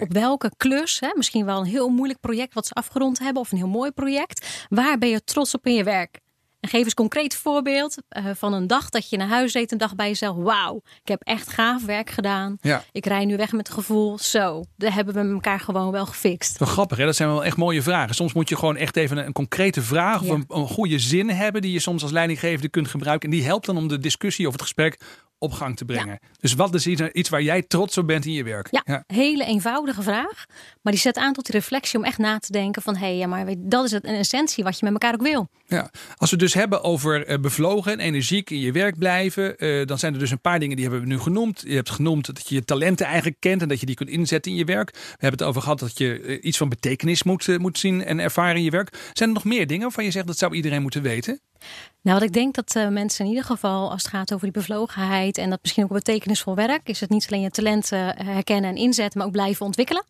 Op 0.00 0.12
welke 0.12 0.50
klus, 0.56 1.00
hè, 1.00 1.08
misschien 1.14 1.44
wel 1.44 1.58
een 1.60 1.66
heel 1.66 1.88
moeilijk 1.88 2.20
project 2.20 2.54
wat 2.54 2.66
ze 2.66 2.72
afgerond 2.72 3.18
hebben 3.18 3.42
of 3.42 3.52
een 3.52 3.58
heel 3.58 3.68
mooi 3.68 3.90
project, 3.90 4.66
waar 4.68 4.98
ben 4.98 5.08
je 5.08 5.24
trots 5.24 5.54
op 5.54 5.66
in 5.66 5.74
je 5.74 5.84
werk? 5.84 6.18
En 6.60 6.68
geef 6.72 6.80
eens 6.80 6.88
een 6.90 6.94
concreet 6.94 7.34
voorbeeld 7.34 7.96
eh, 8.08 8.24
van 8.34 8.52
een 8.52 8.66
dag 8.66 8.88
dat 8.90 9.10
je 9.10 9.16
naar 9.16 9.28
huis 9.28 9.52
reed, 9.52 9.72
een 9.72 9.78
dag 9.78 9.94
bij 9.94 10.08
jezelf. 10.08 10.36
Wauw, 10.36 10.76
ik 11.02 11.08
heb 11.08 11.22
echt 11.22 11.48
gaaf 11.52 11.84
werk 11.84 12.10
gedaan. 12.10 12.56
Ja. 12.60 12.84
Ik 12.92 13.06
rij 13.06 13.24
nu 13.24 13.36
weg 13.36 13.52
met 13.52 13.66
het 13.66 13.76
gevoel, 13.76 14.18
zo, 14.18 14.64
daar 14.76 14.94
hebben 14.94 15.14
we 15.14 15.32
elkaar 15.34 15.60
gewoon 15.60 15.90
wel 15.90 16.06
gefixt. 16.06 16.58
wel 16.58 16.68
grappig 16.68 16.98
hè? 16.98 17.04
Dat 17.04 17.16
zijn 17.16 17.28
wel 17.28 17.44
echt 17.44 17.56
mooie 17.56 17.82
vragen. 17.82 18.14
Soms 18.14 18.32
moet 18.32 18.48
je 18.48 18.56
gewoon 18.56 18.76
echt 18.76 18.96
even 18.96 19.16
een, 19.16 19.26
een 19.26 19.32
concrete 19.32 19.82
vraag 19.82 20.20
of 20.20 20.26
Ja. 20.26 20.32
een, 20.34 20.44
een 20.48 20.68
goede 20.68 20.98
zin 20.98 21.30
hebben 21.30 21.62
die 21.62 21.72
je 21.72 21.80
soms 21.80 22.02
als 22.02 22.12
leidinggevende 22.12 22.68
kunt 22.68 22.88
gebruiken. 22.88 23.30
En 23.30 23.36
die 23.36 23.44
helpt 23.46 23.66
dan 23.66 23.76
om 23.76 23.88
de 23.88 23.98
discussie 23.98 24.46
of 24.46 24.52
het 24.52 24.62
gesprek 24.62 25.00
op 25.38 25.52
gang 25.52 25.76
te 25.76 25.84
brengen. 25.84 26.18
Dus 26.40 26.54
wat 26.54 26.74
is 26.74 26.86
iets, 26.86 27.28
waar 27.28 27.42
jij 27.42 27.62
trots 27.62 27.98
op 27.98 28.06
bent 28.06 28.26
in 28.26 28.32
je 28.32 28.44
werk? 28.44 28.68
Ja, 28.70 29.04
hele 29.06 29.44
eenvoudige 29.44 30.02
vraag. 30.02 30.44
Maar 30.82 30.92
die 30.92 31.02
zet 31.02 31.16
aan 31.16 31.32
tot 31.32 31.46
die 31.46 31.54
reflectie 31.54 31.98
om 31.98 32.04
echt 32.04 32.18
na 32.18 32.38
te 32.38 32.52
denken 32.52 32.82
van... 32.82 32.96
hé, 32.96 33.06
hey, 33.06 33.16
ja, 33.16 33.26
maar 33.26 33.44
weet- 33.44 33.56
dat 33.60 33.84
is 33.84 33.90
het, 33.90 34.04
een 34.04 34.14
essentie 34.14 34.64
wat 34.64 34.78
je 34.78 34.84
met 34.84 34.92
elkaar 34.92 35.14
ook 35.14 35.22
wil. 35.22 35.48
Ja, 35.66 35.90
als 36.16 36.30
we 36.30 36.36
het 36.36 36.44
dus 36.44 36.54
hebben 36.54 36.82
over 36.82 37.26
eh, 37.26 37.38
bevlogen 37.38 37.92
en 37.92 38.00
energiek 38.00 38.50
in 38.50 38.60
je 38.60 38.72
werk 38.72 38.98
blijven, 38.98 39.58
eh, 39.58 39.86
dan 39.86 39.98
zijn 39.98 40.12
er 40.12 40.18
dus 40.18 40.30
een 40.30 40.40
paar 40.40 40.58
dingen 40.58 40.76
die 40.76 40.84
hebben 40.84 41.02
we 41.02 41.08
nu 41.14 41.18
genoemd. 41.18 41.62
Je 41.66 41.74
hebt 41.74 41.90
genoemd 41.90 42.26
dat 42.26 42.48
je 42.48 42.54
je 42.54 42.64
talenten 42.64 43.06
eigenlijk 43.06 43.36
kent 43.40 43.62
en 43.62 43.68
dat 43.68 43.80
je 43.80 43.86
die 43.86 43.94
kunt 43.94 44.10
inzetten 44.10 44.52
in 44.52 44.58
je 44.58 44.64
werk. 44.64 44.90
We 44.92 44.98
hebben 45.10 45.38
het 45.38 45.48
over 45.48 45.62
gehad 45.62 45.78
dat 45.78 45.98
je 45.98 46.20
eh, 46.20 46.38
iets 46.42 46.58
van 46.58 46.68
betekenis 46.68 47.22
moet, 47.22 47.58
moet 47.58 47.78
zien 47.78 48.04
en 48.04 48.18
ervaren 48.18 48.56
in 48.56 48.62
je 48.62 48.70
werk. 48.70 49.10
Zijn 49.12 49.28
er 49.28 49.34
nog 49.34 49.44
meer 49.44 49.66
dingen 49.66 49.82
waarvan 49.82 50.04
je 50.04 50.10
zegt 50.10 50.26
dat 50.26 50.38
zou 50.38 50.54
iedereen 50.54 50.82
moeten 50.82 51.02
weten? 51.02 51.40
Nou, 52.06 52.18
wat 52.18 52.28
ik 52.28 52.34
denk 52.34 52.54
dat 52.54 52.76
eh, 52.76 52.88
mensen 52.88 53.24
in 53.24 53.30
ieder 53.30 53.44
geval, 53.44 53.90
als 53.90 54.02
het 54.02 54.12
gaat 54.12 54.32
over 54.32 54.44
die 54.44 54.60
bevlogenheid... 54.60 55.38
en 55.38 55.50
dat 55.50 55.58
misschien 55.62 55.84
ook 55.84 55.92
betekenisvol 55.92 56.54
werk... 56.54 56.88
is 56.88 57.00
het 57.00 57.10
niet 57.10 57.26
alleen 57.30 57.42
je 57.42 57.50
talenten 57.50 58.16
eh, 58.16 58.26
herkennen 58.26 58.70
en 58.70 58.76
inzetten, 58.76 59.18
maar 59.18 59.26
ook 59.26 59.32
blijven 59.32 59.66
ontwikkelen. 59.66 60.04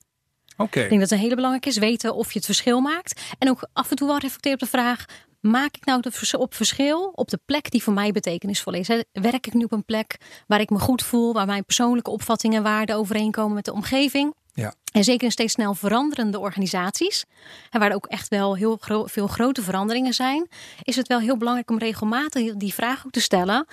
Oké. 0.56 0.80
Ik 0.80 0.88
denk 0.88 1.00
dat 1.00 1.10
het 1.10 1.10
een 1.10 1.24
hele 1.24 1.34
belangrijke 1.34 1.68
is. 1.68 1.78
Weten 1.78 2.14
of 2.14 2.32
je 2.32 2.38
het 2.38 2.46
verschil 2.46 2.80
maakt. 2.80 3.20
En 3.38 3.48
ook 3.48 3.68
af 3.72 3.90
en 3.90 3.96
toe 3.96 4.08
wel 4.08 4.18
reflecteren 4.18 4.58
op 4.58 4.64
de 4.64 4.76
vraag... 4.76 5.04
maak 5.40 5.76
ik 5.76 5.84
nou 5.84 6.02
op 6.38 6.54
verschil 6.54 7.10
op 7.14 7.28
de 7.28 7.40
plek 7.46 7.70
die 7.70 7.82
voor 7.82 7.92
mij 7.92 8.12
betekenisvol 8.12 8.72
is? 8.72 8.88
Werk 9.12 9.46
ik 9.46 9.54
nu 9.54 9.64
op 9.64 9.72
een 9.72 9.84
plek 9.84 10.16
waar 10.46 10.60
ik 10.60 10.70
me 10.70 10.78
goed 10.78 11.02
voel... 11.02 11.32
waar 11.32 11.46
mijn 11.46 11.64
persoonlijke 11.64 12.10
opvattingen 12.10 12.56
en 12.56 12.62
waarden 12.62 12.96
overeenkomen 12.96 13.54
met 13.54 13.64
de 13.64 13.72
omgeving... 13.72 14.34
Ja. 14.56 14.74
En 14.92 15.04
zeker 15.04 15.24
in 15.24 15.30
steeds 15.30 15.52
snel 15.52 15.74
veranderende 15.74 16.38
organisaties, 16.38 17.24
en 17.70 17.80
waar 17.80 17.88
er 17.90 17.94
ook 17.94 18.06
echt 18.06 18.28
wel 18.28 18.56
heel 18.56 18.76
gro- 18.80 19.06
veel 19.06 19.26
grote 19.26 19.62
veranderingen 19.62 20.12
zijn, 20.14 20.48
is 20.82 20.96
het 20.96 21.06
wel 21.06 21.18
heel 21.20 21.36
belangrijk 21.36 21.70
om 21.70 21.78
regelmatig 21.78 22.54
die 22.54 22.74
vraag 22.74 23.06
ook 23.06 23.12
te 23.12 23.20
stellen. 23.20 23.66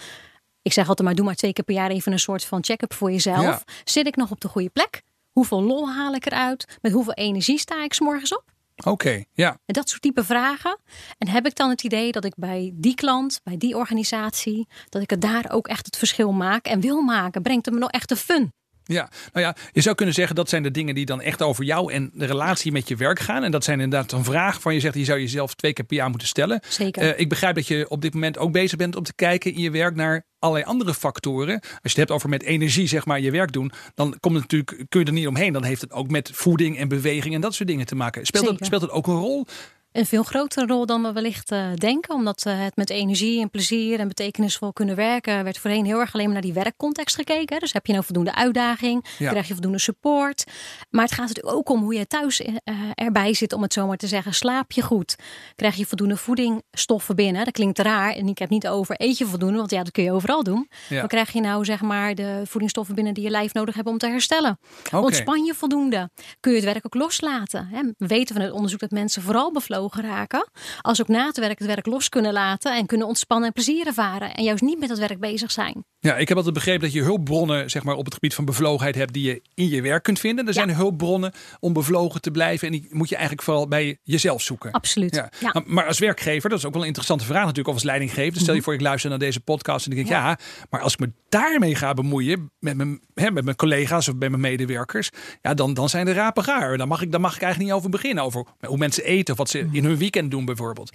Ik 0.62 0.74
zeg 0.74 0.88
altijd 0.88 1.08
maar, 1.08 1.16
doe 1.16 1.26
maar 1.26 1.36
twee 1.36 1.54
keer 1.54 1.64
per 1.64 1.76
jaar 1.76 1.90
even 1.90 2.12
een 2.12 2.20
soort 2.20 2.46
van 2.46 2.64
check-up 2.64 2.94
voor 2.94 3.12
jezelf. 3.12 3.42
Ja. 3.42 3.64
Zit 3.84 4.08
ik 4.08 4.16
nog 4.16 4.32
op 4.32 4.42
de 4.42 4.48
goede 4.48 4.70
plek? 4.70 5.02
Hoeveel 5.32 5.64
lol 5.64 5.90
haal 5.92 6.14
ik 6.14 6.26
eruit? 6.26 6.78
Met 6.82 6.92
hoeveel 6.92 7.14
energie 7.14 7.60
sta 7.60 7.84
ik 7.84 7.94
's 7.94 8.00
morgens 8.00 8.34
op? 8.36 8.44
Oké, 8.86 9.24
ja. 9.34 9.50
En 9.50 9.74
dat 9.74 9.90
soort 9.90 10.02
type 10.02 10.24
vragen. 10.24 10.80
En 11.18 11.28
heb 11.28 11.46
ik 11.46 11.56
dan 11.56 11.70
het 11.70 11.84
idee 11.84 12.12
dat 12.12 12.26
ik 12.26 12.34
bij 12.36 12.72
die 12.74 12.96
klant, 12.96 13.40
bij 13.44 13.58
die 13.58 13.78
organisatie, 13.78 14.68
dat 14.90 15.02
ik 15.02 15.10
het 15.10 15.22
daar 15.22 15.46
ook 15.52 15.68
echt 15.68 15.86
het 15.86 15.98
verschil 15.98 16.32
maak 16.32 16.66
en 16.66 16.80
wil 16.80 17.02
maken? 17.02 17.42
Brengt 17.42 17.66
het 17.66 17.74
me 17.74 17.80
nog 17.80 17.92
echt 17.92 18.10
de 18.10 18.16
fun? 18.16 18.54
Ja, 18.84 19.10
nou 19.34 19.46
ja, 19.46 19.56
je 19.72 19.82
zou 19.82 19.96
kunnen 19.96 20.16
zeggen 20.16 20.36
dat 20.36 20.50
zijn 20.50 20.64
de 20.64 20.72
dingen 20.72 20.96
die 20.96 21.06
dan 21.06 21.22
echt 21.22 21.42
over 21.42 21.64
jou 21.64 21.94
en 21.94 22.12
de 22.14 22.26
relatie 22.26 22.72
met 22.72 22.88
je 22.88 22.96
werk 22.96 23.20
gaan. 23.20 23.44
En 23.44 23.52
dat 23.52 23.64
zijn 23.64 23.80
inderdaad 23.80 24.12
een 24.12 24.24
vraag 24.24 24.62
van 24.62 24.74
je 24.74 24.80
zegt, 24.80 24.94
die 24.94 25.06
zou 25.06 25.18
je 25.18 25.24
jezelf 25.24 25.54
twee 25.54 25.74
keer 25.74 25.86
per 25.86 25.96
jaar 25.96 26.10
moeten 26.10 26.28
stellen. 26.28 26.60
Zeker. 26.70 27.02
Eh, 27.02 27.20
ik 27.20 27.30
begrijp 27.30 27.56
dat 27.56 27.68
je 27.68 27.90
op 27.90 28.02
dit 28.02 28.14
moment 28.14 28.38
ook 28.38 28.52
bezig 28.52 28.78
bent 28.78 28.96
om 28.96 29.04
te 29.04 29.16
kijken 29.16 29.54
in 29.54 29.62
je 29.62 29.72
werk 29.72 29.96
naar 29.96 30.26
allerlei 30.40 30.66
andere 30.70 30.94
factoren. 30.94 31.60
Als 31.60 31.70
je 31.82 31.90
het 31.90 31.98
hebt 31.98 32.12
over 32.12 32.30
met 32.30 32.44
energie, 32.44 32.88
zeg 32.88 33.06
maar, 33.06 33.20
je 33.20 33.32
werk 33.32 33.52
doen, 33.52 33.72
dan 33.96 34.18
komt 34.20 34.36
het 34.36 34.52
natuurlijk, 34.52 34.90
kun 34.90 35.00
je 35.00 35.06
er 35.06 35.14
niet 35.14 35.28
omheen. 35.28 35.54
Dan 35.54 35.64
heeft 35.64 35.82
het 35.82 35.92
ook 35.92 36.10
met 36.10 36.30
voeding 36.34 36.78
en 36.78 36.88
beweging 36.88 37.36
en 37.36 37.42
dat 37.42 37.54
soort 37.54 37.70
dingen 37.70 37.86
te 37.86 37.96
maken. 37.96 38.26
Speelt, 38.26 38.46
dat, 38.46 38.66
speelt 38.66 38.82
het 38.82 38.92
ook 38.92 39.08
een 39.08 39.18
rol? 39.18 39.48
Een 39.94 40.06
veel 40.06 40.24
grotere 40.24 40.66
rol 40.66 40.86
dan 40.86 41.04
we 41.04 41.12
wellicht 41.12 41.52
uh, 41.52 41.66
denken. 41.76 42.16
Omdat 42.16 42.46
uh, 42.48 42.60
het 42.60 42.76
met 42.76 42.90
energie 42.90 43.42
en 43.42 43.50
plezier 43.50 44.00
en 44.00 44.08
betekenisvol 44.08 44.74
kunnen 44.74 44.96
werken... 44.96 45.44
werd 45.44 45.58
voorheen 45.58 45.86
heel 45.86 46.00
erg 46.00 46.14
alleen 46.14 46.26
maar 46.26 46.34
naar 46.34 46.44
die 46.44 46.54
werkcontext 46.54 47.16
gekeken. 47.16 47.60
Dus 47.60 47.74
heb 47.74 47.86
je 47.86 47.92
nou 47.92 48.06
voldoende 48.06 48.36
uitdaging? 48.36 49.06
Ja. 49.18 49.30
Krijg 49.30 49.48
je 49.48 49.54
voldoende 49.54 49.80
support? 49.80 50.44
Maar 50.90 51.04
het 51.04 51.14
gaat 51.14 51.28
natuurlijk 51.28 51.56
ook 51.56 51.70
om 51.70 51.82
hoe 51.82 51.94
je 51.94 52.08
thuis 52.08 52.42
uh, 52.42 52.52
erbij 52.94 53.34
zit... 53.34 53.54
om 53.54 53.62
het 53.62 53.74
zomaar 53.74 53.98
te 53.98 54.08
zeggen. 54.08 54.34
Slaap 54.34 54.72
je 54.72 54.82
goed? 54.82 55.16
Krijg 55.56 55.76
je 55.76 55.86
voldoende 55.86 56.18
voedingsstoffen 56.18 57.16
binnen? 57.16 57.46
Dat 57.46 57.54
klinkt 57.54 57.80
raar. 57.80 58.12
En 58.14 58.28
ik 58.28 58.38
heb 58.38 58.50
niet 58.50 58.68
over 58.68 58.96
eet 58.98 59.18
je 59.18 59.26
voldoende, 59.26 59.58
want 59.58 59.72
ja, 59.72 59.84
dat 59.84 59.92
kun 59.92 60.04
je 60.04 60.12
overal 60.12 60.44
doen. 60.44 60.70
Ja. 60.90 61.00
Maar 61.00 61.08
krijg 61.08 61.32
je 61.32 61.42
nou 61.42 61.66
zeg 61.66 61.82
maar 61.82 62.16
de 62.16 62.42
voedingsstoffen 62.46 62.96
binnen 62.96 63.14
die 63.14 63.24
je 63.24 63.30
lijf 63.30 63.54
nodig 63.54 63.76
hebt 63.76 63.88
om 63.88 63.98
te 63.98 64.08
herstellen? 64.08 64.60
Okay. 64.86 65.02
Ontspan 65.02 65.44
je 65.44 65.54
voldoende? 65.54 66.10
Kun 66.40 66.52
je 66.52 66.58
het 66.58 66.66
werk 66.66 66.86
ook 66.86 66.96
loslaten? 66.96 67.68
Hè? 67.72 67.82
We 67.98 68.08
weten 68.08 68.36
van 68.36 68.44
het 68.44 68.54
onderzoek 68.54 68.80
dat 68.80 68.92
mensen 68.92 69.22
vooral 69.22 69.52
bevlogen 69.52 69.82
raken. 69.92 70.50
Als 70.82 71.02
ook 71.02 71.08
na 71.08 71.26
het 71.26 71.38
werk 71.38 71.60
het 71.60 71.68
werk 71.68 71.86
los 71.86 72.10
kunnen 72.10 72.34
laten 72.34 72.76
en 72.76 72.86
kunnen 72.86 73.08
ontspannen 73.08 73.48
en 73.48 73.54
plezier 73.54 73.88
ervaren. 73.88 74.34
En 74.34 74.44
juist 74.44 74.64
niet 74.64 74.80
met 74.80 74.90
het 74.90 75.00
werk 75.00 75.20
bezig 75.20 75.52
zijn. 75.52 75.86
Ja, 76.04 76.18
ik 76.18 76.28
heb 76.28 76.38
altijd 76.38 76.56
begrepen 76.56 76.82
dat 76.82 76.94
je 76.94 77.02
hulpbronnen 77.02 77.70
zeg 77.70 77.84
maar, 77.84 77.96
op 77.96 78.06
het 78.06 78.14
gebied 78.14 78.34
van 78.34 78.46
bevlogenheid 78.46 78.96
hebt 78.96 79.14
die 79.14 79.24
je 79.24 79.42
in 79.54 79.70
je 79.70 79.82
werk 79.82 80.04
kunt 80.04 80.20
vinden. 80.20 80.48
Er 80.48 80.54
zijn 80.54 80.76
hulpbronnen 80.76 81.32
om 81.60 81.74
bevlogen 81.74 82.22
te 82.22 82.32
blijven. 82.32 82.68
En 82.68 82.74
die 82.74 82.88
moet 82.90 83.10
je 83.10 83.16
eigenlijk 83.16 83.44
vooral 83.46 83.68
bij 83.68 83.98
jezelf 84.04 84.42
zoeken. 84.42 84.72
Absoluut. 84.72 85.16
Ja. 85.40 85.64
Maar 85.66 85.88
als 85.88 86.00
werkgever, 86.00 86.50
dat 86.50 86.60
is 86.60 86.66
ook 86.66 86.72
wel 86.74 86.82
een 86.82 86.88
interessante 86.88 87.26
vraag 87.26 87.42
natuurlijk, 87.42 87.68
of 87.68 87.74
als 87.74 87.84
leidinggever. 87.84 88.34
Dus 88.34 88.42
stel 88.42 88.54
je 88.54 88.60
mhm. 88.60 88.64
voor, 88.70 88.74
ik 88.74 88.82
luister 88.82 89.10
naar 89.10 89.20
deze 89.20 89.40
podcast 89.40 89.86
en 89.86 89.92
ik 89.92 89.98
denk, 89.98 90.10
ja. 90.10 90.28
ja, 90.30 90.38
maar 90.70 90.82
als 90.82 90.94
ik 90.94 91.00
me 91.00 91.12
daarmee 91.30 91.76
ga 91.76 91.94
bemoeien 91.94 92.52
met 92.60 92.76
mijn, 92.76 93.00
hè, 93.14 93.32
met 93.32 93.44
mijn 93.44 93.56
collega's 93.56 94.08
of 94.08 94.16
met 94.16 94.30
mijn 94.30 94.42
medewerkers, 94.42 95.10
ja, 95.42 95.54
dan, 95.54 95.74
dan 95.74 95.90
zijn 95.90 96.06
de 96.06 96.14
rapen 96.14 96.44
gaar. 96.44 96.78
Dan 96.78 96.88
mag, 96.88 97.02
ik, 97.02 97.12
dan 97.12 97.22
mag 97.22 97.36
ik 97.36 97.42
eigenlijk 97.42 97.72
niet 97.72 97.80
over 97.80 97.90
beginnen. 97.90 98.24
Over 98.24 98.46
hoe 98.60 98.78
mensen 98.78 99.04
eten 99.04 99.34
of 99.34 99.40
wat 99.40 99.50
ze 99.50 99.68
in 99.72 99.84
hun 99.84 99.98
weekend 99.98 100.32
doen 100.32 100.46
bijvoorbeeld. 100.46 100.92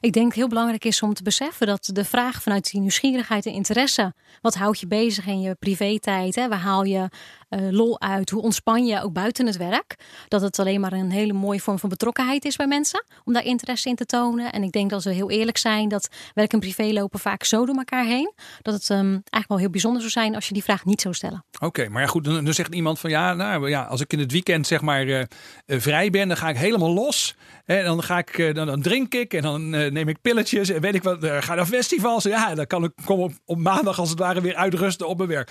Ik 0.00 0.12
denk 0.12 0.34
heel 0.34 0.48
belangrijk 0.48 0.84
is 0.84 1.02
om 1.02 1.14
te 1.14 1.22
beseffen 1.22 1.66
dat 1.66 1.90
de 1.92 2.04
vraag 2.04 2.42
vanuit 2.42 2.70
die 2.70 2.80
nieuwsgierigheid 2.80 3.46
en 3.46 3.52
interesse. 3.52 4.14
Wat 4.40 4.54
houdt 4.54 4.80
je 4.80 4.86
bezig 4.86 5.26
in 5.26 5.40
je 5.40 5.54
privé-tijd? 5.54 6.34
Hè? 6.34 6.48
Waar 6.48 6.58
haal 6.58 6.84
je 6.84 7.08
uh, 7.50 7.70
lol 7.70 8.00
uit? 8.00 8.30
Hoe 8.30 8.42
ontspan 8.42 8.86
je 8.86 9.02
ook 9.02 9.12
buiten 9.12 9.46
het 9.46 9.56
werk? 9.56 9.94
Dat 10.28 10.40
het 10.40 10.58
alleen 10.58 10.80
maar 10.80 10.92
een 10.92 11.10
hele 11.10 11.32
mooie 11.32 11.60
vorm 11.60 11.78
van 11.78 11.88
betrokkenheid 11.88 12.44
is 12.44 12.56
bij 12.56 12.66
mensen. 12.66 13.04
Om 13.24 13.32
daar 13.32 13.44
interesse 13.44 13.88
in 13.88 13.94
te 13.94 14.06
tonen. 14.06 14.52
En 14.52 14.62
ik 14.62 14.72
denk 14.72 14.90
dat 14.90 15.04
we 15.04 15.12
heel 15.12 15.30
eerlijk 15.30 15.58
zijn 15.58 15.88
dat 15.88 16.08
werk 16.34 16.52
en 16.52 16.60
privé 16.60 16.82
lopen 16.82 17.18
vaak 17.18 17.44
zo 17.44 17.66
door 17.66 17.76
elkaar 17.76 18.04
heen. 18.04 18.32
Dat 18.62 18.74
het 18.74 18.88
um, 18.88 18.96
eigenlijk 18.98 19.48
wel 19.48 19.58
heel 19.58 19.70
bijzonder 19.70 20.00
zou 20.00 20.12
zijn 20.12 20.34
als 20.34 20.46
je 20.46 20.52
die 20.52 20.62
vraag 20.62 20.84
niet 20.84 21.00
zou 21.00 21.14
stellen. 21.14 21.44
Oké, 21.60 21.88
maar 21.88 22.02
ja 22.02 22.08
goed, 22.08 22.24
dan, 22.24 22.54
zegt 22.54 22.74
iemand 22.74 22.98
van 22.98 23.10
ja, 23.10 23.34
nou 23.34 23.68
ja, 23.68 23.82
als 23.82 24.00
ik 24.00 24.12
in 24.12 24.18
het 24.18 24.32
weekend 24.32 24.66
zeg 24.66 24.80
maar 24.80 25.06
uh, 25.06 25.22
vrij 25.66 26.10
ben, 26.10 26.28
dan 26.28 26.36
ga 26.36 26.48
ik 26.48 26.56
helemaal 26.56 26.92
los. 26.92 27.36
En 27.64 27.84
dan 27.84 28.02
ga 28.02 28.18
ik, 28.18 28.54
dan, 28.54 28.66
dan 28.66 28.82
drink 28.82 29.14
ik 29.14 29.34
en 29.34 29.42
dan 29.42 29.70
neem 29.70 30.08
ik 30.08 30.20
pilletjes 30.20 30.68
en 30.68 30.80
weet 30.80 30.94
ik 30.94 31.02
wat. 31.02 31.18
ga 31.20 31.54
naar 31.54 31.66
festivals. 31.66 32.24
Ja, 32.24 32.54
dan 32.54 32.66
kan 32.66 32.84
ik 32.84 32.92
kom 33.04 33.20
op, 33.20 33.32
op 33.44 33.58
maandag 33.58 33.98
als 33.98 34.10
het 34.10 34.18
ware 34.18 34.40
weer 34.40 34.54
uitrusten 34.54 35.08
op 35.08 35.16
mijn 35.16 35.28
werk. 35.28 35.50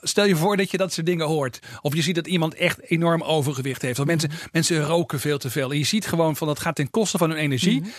Stel 0.00 0.24
je 0.24 0.36
voor 0.36 0.56
dat 0.56 0.70
je 0.70 0.76
dat 0.76 0.92
soort 0.92 1.06
dingen 1.06 1.26
hoort. 1.32 1.58
Of 1.80 1.94
je 1.94 2.02
ziet 2.02 2.14
dat 2.14 2.26
iemand 2.26 2.54
echt 2.54 2.90
enorm 2.90 3.22
overgewicht 3.22 3.82
heeft. 3.82 3.96
Want 3.96 4.08
mensen, 4.08 4.30
mensen 4.52 4.84
roken 4.84 5.20
veel 5.20 5.38
te 5.38 5.50
veel. 5.50 5.70
En 5.70 5.78
je 5.78 5.84
ziet 5.84 6.06
gewoon 6.06 6.36
van 6.36 6.46
dat 6.46 6.58
gaat 6.58 6.74
ten 6.74 6.90
koste 6.90 7.18
van 7.18 7.30
hun 7.30 7.38
energie. 7.38 7.80
Mm 7.80 7.90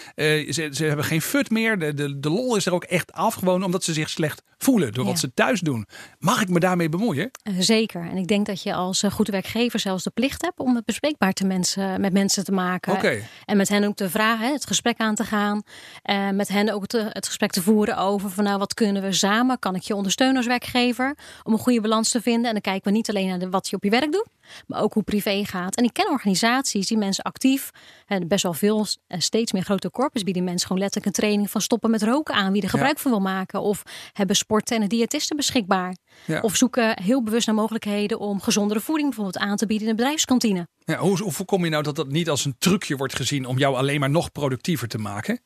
ze, 0.54 0.70
ze 0.72 0.86
hebben 0.86 1.06
geen 1.06 1.22
fut 1.22 1.50
meer. 1.50 1.80
De, 1.80 1.94
de, 1.94 2.20
de 2.20 2.30
lol 2.30 2.56
is 2.56 2.66
er 2.66 2.74
ook 2.74 2.84
echt 2.84 3.12
af. 3.12 3.34
Gewoon 3.34 3.64
omdat 3.64 3.84
ze 3.84 3.94
zich 3.94 4.10
slecht 4.10 4.44
voelen 4.58 4.94
door 4.94 5.06
wat 5.06 5.20
ze 5.20 5.34
thuis 5.34 5.60
doen. 5.60 5.86
Mag 6.20 6.42
ik 6.42 6.50
me 6.50 6.60
daarmee 6.60 6.90
bemoeien? 6.90 7.32
Uh, 7.44 7.56
zeker. 7.60 8.10
En 8.10 8.18
ik 8.18 8.28
denk 8.28 8.46
dat 8.46 8.64
je 8.64 8.74
als 8.74 9.04
uh, 9.04 9.12
goed 9.12 9.28
werkgever 9.28 9.80
zelfs 9.80 10.04
de 10.04 10.10
plicht 10.10 10.42
hebt 10.42 10.60
om 10.60 10.76
het 10.76 10.86
bespreekbaar 10.86 11.34
te 11.34 11.46
mensen, 11.46 12.02
met 12.02 12.14
mensen 12.14 12.44
te 12.44 12.52
maken. 12.52 12.94
Okay. 12.94 13.28
En 13.46 13.58
met 13.58 13.70
hen 13.70 13.84
ook 13.84 13.96
te 13.96 14.10
vragen, 14.10 14.54
het 14.54 14.66
gesprek 14.66 14.98
aan 14.98 15.16
te 15.16 15.24
gaan. 15.24 15.64
Uh, 16.10 16.30
met 16.30 16.48
hen 16.48 16.74
ook 16.74 16.88
te, 16.88 17.10
het 17.10 17.28
gesprek 17.28 17.52
te 17.52 17.62
voeren 17.62 17.98
over 17.98 18.30
van 18.30 18.44
nou 18.44 18.58
wat 18.58 18.74
kunnen 18.74 19.02
we 19.02 19.14
samen? 19.14 19.60
Kan 19.60 19.76
ik 19.76 19.82
je 19.82 19.96
ondersteunen 19.96 20.38
als 20.38 20.46
werkgever 20.46 21.18
om 21.44 21.54
een 21.54 21.60
goede 21.60 21.82
balans 21.82 22.10
te 22.10 22.22
vinden? 22.22 22.46
En 22.46 22.52
dan 22.52 22.62
kijken 22.62 22.92
we 22.92 22.98
niet 22.98 23.10
alleen 23.10 23.23
naar 23.28 23.40
de, 23.40 23.50
wat 23.50 23.70
je 23.70 23.76
op 23.76 23.84
je 23.84 23.90
werk 23.90 24.12
doet, 24.12 24.28
maar 24.68 24.82
ook 24.82 24.94
hoe 24.94 25.04
privé 25.04 25.46
gaat. 25.46 25.76
En 25.76 25.84
ik 25.84 25.94
ken 25.94 26.10
organisaties 26.10 26.88
die 26.88 26.98
mensen 26.98 27.24
actief, 27.24 27.72
en 28.06 28.28
best 28.28 28.44
wel 28.44 28.54
veel, 28.54 28.86
en 29.08 29.22
steeds 29.22 29.52
meer 29.52 29.64
grote 29.64 29.92
corpus 29.92 30.24
bieden 30.24 30.44
mensen 30.44 30.68
gewoon 30.68 30.82
letterlijk 30.82 31.16
een 31.16 31.22
training 31.22 31.52
van 31.52 31.62
stoppen 31.62 31.92
met 31.92 32.04
roken 32.04 32.36
aan, 32.36 32.52
wie 32.52 32.62
er 32.62 32.70
gebruik 32.70 33.00
van 33.00 33.12
wil 33.12 33.20
maken. 33.20 33.62
Of 33.62 33.84
hebben 34.14 34.36
sporten 34.36 34.76
en 34.76 34.82
een 34.82 34.88
diëtisten 34.88 35.36
beschikbaar. 35.36 35.96
Ja. 36.26 36.42
Of 36.42 36.56
zoeken 36.56 37.02
heel 37.02 37.24
bewust 37.24 37.46
naar 37.46 37.56
mogelijkheden 37.56 38.20
om 38.20 38.42
gezondere 38.42 38.80
voeding 38.80 39.08
bijvoorbeeld 39.08 39.44
aan 39.44 39.58
te 39.58 39.66
bieden 39.66 39.88
in 39.88 39.96
de 39.96 40.00
bedrijfskantine. 40.02 40.68
Ja, 40.86 40.98
hoe, 40.98 41.22
hoe 41.22 41.32
voorkom 41.32 41.64
je 41.64 41.70
nou 41.70 41.84
dat 41.84 41.96
dat 41.96 42.08
niet 42.08 42.30
als 42.30 42.46
een 42.46 42.56
trucje 42.58 42.96
wordt 42.96 43.16
gezien 43.16 43.46
om 43.46 43.58
jou 43.58 43.76
alleen 43.76 44.00
maar 44.00 44.10
nog 44.10 44.32
productiever 44.32 44.88
te 44.88 44.98
maken? 44.98 45.40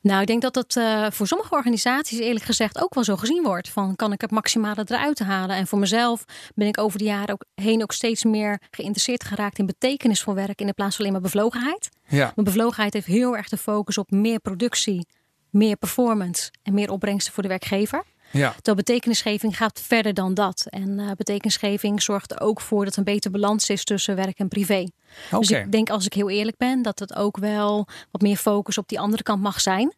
Nou, 0.00 0.20
ik 0.20 0.26
denk 0.26 0.42
dat 0.42 0.54
dat 0.54 0.76
uh, 0.76 1.06
voor 1.10 1.26
sommige 1.26 1.54
organisaties 1.54 2.18
eerlijk 2.18 2.44
gezegd 2.44 2.82
ook 2.82 2.94
wel 2.94 3.04
zo 3.04 3.16
gezien 3.16 3.42
wordt. 3.42 3.68
Van 3.68 3.96
kan 3.96 4.12
ik 4.12 4.20
het 4.20 4.30
maximale 4.30 4.84
eruit 4.84 5.18
halen? 5.18 5.56
En 5.56 5.66
voor 5.66 5.78
mezelf 5.78 6.24
ben 6.54 6.66
ik 6.66 6.78
over 6.78 6.98
de 6.98 7.04
jaren 7.04 7.32
ook, 7.32 7.44
heen 7.54 7.82
ook 7.82 7.92
steeds 7.92 8.24
meer 8.24 8.60
geïnteresseerd 8.70 9.24
geraakt 9.24 9.58
in 9.58 9.66
betekenisvol 9.66 10.34
werk 10.34 10.60
in 10.60 10.74
plaats 10.74 10.96
van 10.96 11.04
alleen 11.04 11.12
maar 11.12 11.30
bevlogenheid. 11.30 11.88
Ja. 12.08 12.32
Maar 12.34 12.44
bevlogenheid 12.44 12.92
heeft 12.92 13.06
heel 13.06 13.36
erg 13.36 13.48
de 13.48 13.56
focus 13.56 13.98
op 13.98 14.10
meer 14.10 14.40
productie, 14.40 15.06
meer 15.50 15.76
performance 15.76 16.50
en 16.62 16.74
meer 16.74 16.90
opbrengsten 16.90 17.32
voor 17.32 17.42
de 17.42 17.48
werkgever. 17.48 18.04
Ja. 18.34 18.54
De 18.62 18.74
betekenisgeving 18.74 19.56
gaat 19.56 19.80
verder 19.80 20.14
dan 20.14 20.34
dat. 20.34 20.66
En 20.70 20.98
uh, 20.98 21.10
betekenisgeving 21.16 22.02
zorgt 22.02 22.30
er 22.30 22.40
ook 22.40 22.60
voor 22.60 22.84
dat 22.84 22.96
een 22.96 23.04
beter 23.04 23.30
balans 23.30 23.70
is 23.70 23.84
tussen 23.84 24.16
werk 24.16 24.38
en 24.38 24.48
privé. 24.48 24.88
Okay. 25.26 25.40
Dus 25.40 25.50
ik 25.50 25.72
denk 25.72 25.90
als 25.90 26.06
ik 26.06 26.12
heel 26.12 26.30
eerlijk 26.30 26.56
ben, 26.56 26.82
dat 26.82 26.98
het 26.98 27.14
ook 27.14 27.36
wel 27.36 27.88
wat 28.10 28.20
meer 28.20 28.36
focus 28.36 28.78
op 28.78 28.88
die 28.88 29.00
andere 29.00 29.22
kant 29.22 29.42
mag 29.42 29.60
zijn. 29.60 29.94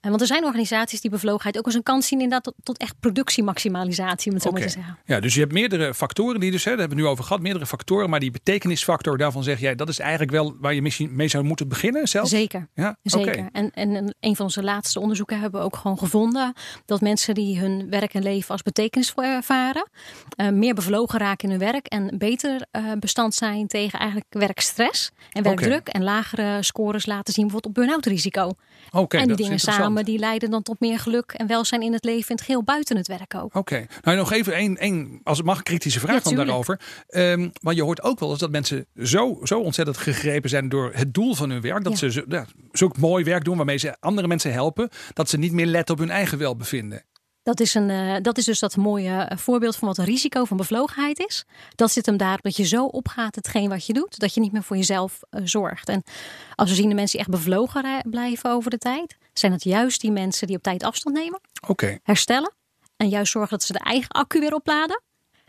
En 0.00 0.08
want 0.08 0.20
er 0.20 0.26
zijn 0.26 0.44
organisaties 0.44 1.00
die 1.00 1.10
bevlogenheid 1.10 1.58
ook 1.58 1.64
als 1.64 1.74
een 1.74 1.82
kans 1.82 2.06
zien 2.06 2.20
inderdaad 2.20 2.44
tot, 2.44 2.54
tot 2.62 2.78
echt 2.78 2.94
productiemaximalisatie, 3.00 4.28
om 4.28 4.34
het 4.34 4.42
zo 4.42 4.48
okay. 4.48 4.60
maar 4.60 4.70
te 4.70 4.76
zeggen. 4.78 4.98
Ja, 5.04 5.20
dus 5.20 5.34
je 5.34 5.40
hebt 5.40 5.52
meerdere 5.52 5.94
factoren 5.94 6.40
die 6.40 6.50
dus, 6.50 6.64
hè, 6.64 6.70
daar 6.70 6.80
hebben 6.80 6.96
we 6.96 7.02
nu 7.02 7.08
over 7.08 7.24
gehad, 7.24 7.42
meerdere 7.42 7.66
factoren, 7.66 8.10
maar 8.10 8.20
die 8.20 8.30
betekenisfactor, 8.30 9.18
daarvan 9.18 9.42
zeg 9.42 9.60
jij, 9.60 9.74
dat 9.74 9.88
is 9.88 9.98
eigenlijk 9.98 10.30
wel 10.30 10.56
waar 10.60 10.74
je 10.74 10.82
misschien 10.82 11.16
mee 11.16 11.28
zou 11.28 11.44
moeten 11.44 11.68
beginnen 11.68 12.08
zelf? 12.08 12.28
Zeker, 12.28 12.68
ja? 12.74 12.96
zeker. 13.02 13.32
Okay. 13.32 13.48
En, 13.52 13.70
en 13.70 14.14
een 14.20 14.36
van 14.36 14.44
onze 14.44 14.62
laatste 14.62 15.00
onderzoeken 15.00 15.40
hebben 15.40 15.60
we 15.60 15.66
ook 15.66 15.76
gewoon 15.76 15.98
gevonden 15.98 16.52
dat 16.84 17.00
mensen 17.00 17.34
die 17.34 17.58
hun 17.58 17.79
werk 17.88 18.14
en 18.14 18.22
leven 18.22 18.50
als 18.50 18.62
betekenisvol 18.62 19.24
ervaren, 19.24 19.88
uh, 20.36 20.48
meer 20.48 20.74
bevlogen 20.74 21.18
raken 21.18 21.50
in 21.50 21.50
hun 21.50 21.72
werk 21.72 21.86
en 21.86 22.18
beter 22.18 22.66
uh, 22.72 22.92
bestand 22.98 23.34
zijn 23.34 23.66
tegen 23.66 23.98
eigenlijk 23.98 24.34
werkstress 24.34 25.10
en 25.30 25.42
werkdruk 25.42 25.88
okay. 25.88 26.00
en 26.00 26.02
lagere 26.02 26.62
scores 26.62 27.06
laten 27.06 27.34
zien 27.34 27.44
bijvoorbeeld 27.44 27.76
op 27.76 27.82
burn-out 27.82 28.06
risico. 28.06 28.52
Okay, 28.90 29.20
en 29.20 29.26
die 29.26 29.36
dingen 29.36 29.58
samen 29.58 30.04
die 30.04 30.18
leiden 30.18 30.50
dan 30.50 30.62
tot 30.62 30.80
meer 30.80 30.98
geluk 30.98 31.32
en 31.32 31.46
welzijn 31.46 31.82
in 31.82 31.92
het 31.92 32.04
leven 32.04 32.28
in 32.28 32.36
het 32.36 32.44
geheel 32.44 32.62
buiten 32.62 32.96
het 32.96 33.08
werk 33.08 33.34
ook. 33.34 33.44
Oké, 33.44 33.58
okay. 33.58 33.86
nou 34.02 34.16
nog 34.16 34.32
even 34.32 34.54
één, 34.54 34.76
één, 34.76 35.20
als 35.22 35.36
het 35.36 35.46
mag, 35.46 35.62
kritische 35.62 36.00
vraag 36.00 36.14
ja, 36.14 36.20
dan 36.22 36.34
daarover. 36.34 36.80
Um, 37.08 37.50
want 37.62 37.76
je 37.76 37.82
hoort 37.82 38.02
ook 38.02 38.20
wel 38.20 38.30
eens 38.30 38.38
dat 38.38 38.50
mensen 38.50 38.86
zo, 39.02 39.38
zo 39.42 39.60
ontzettend 39.60 39.96
gegrepen 39.96 40.50
zijn 40.50 40.68
door 40.68 40.90
het 40.94 41.14
doel 41.14 41.34
van 41.34 41.50
hun 41.50 41.60
werk. 41.60 41.84
Dat 41.84 41.92
ja. 41.92 41.98
ze 41.98 42.12
zo, 42.12 42.22
ja, 42.28 42.46
zulk 42.72 42.96
mooi 42.98 43.24
werk 43.24 43.44
doen 43.44 43.56
waarmee 43.56 43.76
ze 43.76 43.96
andere 44.00 44.28
mensen 44.28 44.52
helpen. 44.52 44.88
Dat 45.12 45.28
ze 45.28 45.38
niet 45.38 45.52
meer 45.52 45.66
letten 45.66 45.94
op 45.94 46.00
hun 46.00 46.10
eigen 46.10 46.38
welbevinden. 46.38 47.04
Dat 47.50 47.60
is, 47.60 47.74
een, 47.74 47.88
uh, 47.88 48.16
dat 48.22 48.38
is 48.38 48.44
dus 48.44 48.58
dat 48.58 48.76
mooie 48.76 49.30
voorbeeld 49.36 49.76
van 49.76 49.88
wat 49.88 49.98
een 49.98 50.04
risico 50.04 50.44
van 50.44 50.56
bevlogenheid 50.56 51.18
is. 51.18 51.44
Dat 51.74 51.90
zit 51.90 52.06
hem 52.06 52.16
daar 52.16 52.38
dat 52.40 52.56
je 52.56 52.66
zo 52.66 52.84
opgaat 52.84 53.34
hetgeen 53.34 53.68
wat 53.68 53.86
je 53.86 53.92
doet, 53.92 54.18
dat 54.18 54.34
je 54.34 54.40
niet 54.40 54.52
meer 54.52 54.62
voor 54.62 54.76
jezelf 54.76 55.20
uh, 55.30 55.40
zorgt. 55.44 55.88
En 55.88 56.02
als 56.54 56.68
we 56.70 56.76
zien 56.76 56.88
de 56.88 56.94
mensen 56.94 57.18
die 57.18 57.26
echt 57.26 57.36
bevlogen 57.36 58.04
blijven 58.10 58.50
over 58.50 58.70
de 58.70 58.78
tijd, 58.78 59.16
zijn 59.32 59.52
het 59.52 59.64
juist 59.64 60.00
die 60.00 60.10
mensen 60.10 60.46
die 60.46 60.56
op 60.56 60.62
tijd 60.62 60.82
afstand 60.82 61.16
nemen, 61.16 61.40
okay. 61.68 62.00
herstellen 62.02 62.52
en 62.96 63.08
juist 63.08 63.32
zorgen 63.32 63.58
dat 63.58 63.66
ze 63.66 63.72
de 63.72 63.78
eigen 63.78 64.08
accu 64.08 64.40
weer 64.40 64.54
opladen. 64.54 65.02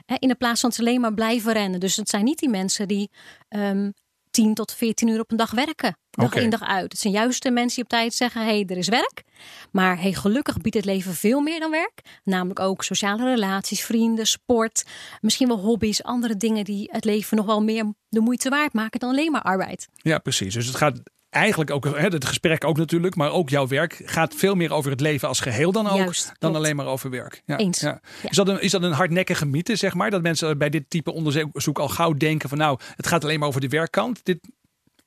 Hè, 0.05 0.15
in 0.19 0.27
de 0.27 0.35
plaats 0.35 0.61
van 0.61 0.71
ze 0.71 0.79
alleen 0.79 1.01
maar 1.01 1.13
blijven 1.13 1.53
rennen. 1.53 1.79
Dus 1.79 1.95
het 1.95 2.09
zijn 2.09 2.23
niet 2.23 2.39
die 2.39 2.49
mensen 2.49 2.87
die 2.87 3.09
um, 3.49 3.93
10 4.31 4.53
tot 4.53 4.73
14 4.73 5.07
uur 5.07 5.19
op 5.19 5.31
een 5.31 5.37
dag 5.37 5.51
werken. 5.51 5.97
Dag 6.11 6.25
okay. 6.25 6.43
in 6.43 6.49
dag 6.49 6.61
uit. 6.61 6.91
Het 6.91 7.01
zijn 7.01 7.13
juist 7.13 7.43
de 7.43 7.51
mensen 7.51 7.75
die 7.75 7.83
op 7.83 7.89
tijd 7.89 8.13
zeggen: 8.13 8.41
hé, 8.41 8.47
hey, 8.47 8.65
er 8.67 8.77
is 8.77 8.87
werk. 8.87 9.23
Maar 9.71 10.01
hey, 10.01 10.13
gelukkig 10.13 10.57
biedt 10.57 10.75
het 10.75 10.85
leven 10.85 11.13
veel 11.13 11.41
meer 11.41 11.59
dan 11.59 11.71
werk. 11.71 12.01
Namelijk 12.23 12.59
ook 12.59 12.83
sociale 12.83 13.23
relaties, 13.23 13.83
vrienden, 13.83 14.27
sport. 14.27 14.83
Misschien 15.21 15.47
wel 15.47 15.59
hobby's, 15.59 16.03
andere 16.03 16.37
dingen 16.37 16.63
die 16.63 16.89
het 16.91 17.05
leven 17.05 17.37
nog 17.37 17.45
wel 17.45 17.63
meer 17.63 17.93
de 18.09 18.19
moeite 18.19 18.49
waard 18.49 18.73
maken 18.73 18.99
dan 18.99 19.09
alleen 19.09 19.31
maar 19.31 19.41
arbeid. 19.41 19.87
Ja, 19.95 20.17
precies. 20.17 20.53
Dus 20.53 20.65
het 20.65 20.75
gaat 20.75 21.01
eigenlijk 21.31 21.71
ook 21.71 21.97
het 21.97 22.25
gesprek 22.25 22.63
ook 22.63 22.77
natuurlijk, 22.77 23.15
maar 23.15 23.31
ook 23.31 23.49
jouw 23.49 23.67
werk 23.67 24.01
gaat 24.05 24.35
veel 24.35 24.55
meer 24.55 24.73
over 24.73 24.91
het 24.91 24.99
leven 24.99 25.27
als 25.27 25.39
geheel 25.39 25.71
dan 25.71 25.87
ook 25.87 25.97
Juist, 25.97 26.25
dan 26.25 26.35
klopt. 26.39 26.55
alleen 26.55 26.75
maar 26.75 26.85
over 26.85 27.09
werk. 27.09 27.41
Ja, 27.45 27.57
Eens. 27.57 27.79
Ja. 27.79 27.99
Ja. 28.21 28.29
Is, 28.29 28.35
dat 28.35 28.47
een, 28.47 28.61
is 28.61 28.71
dat 28.71 28.83
een 28.83 28.91
hardnekkige 28.91 29.45
mythe, 29.45 29.75
zeg 29.75 29.93
maar? 29.93 30.09
Dat 30.09 30.21
mensen 30.21 30.57
bij 30.57 30.69
dit 30.69 30.89
type 30.89 31.13
onderzoek 31.13 31.79
al 31.79 31.89
gauw 31.89 32.13
denken 32.13 32.49
van 32.49 32.57
nou, 32.57 32.79
het 32.95 33.07
gaat 33.07 33.23
alleen 33.23 33.39
maar 33.39 33.47
over 33.47 33.61
de 33.61 33.67
werkkant. 33.67 34.19
Dit, 34.25 34.39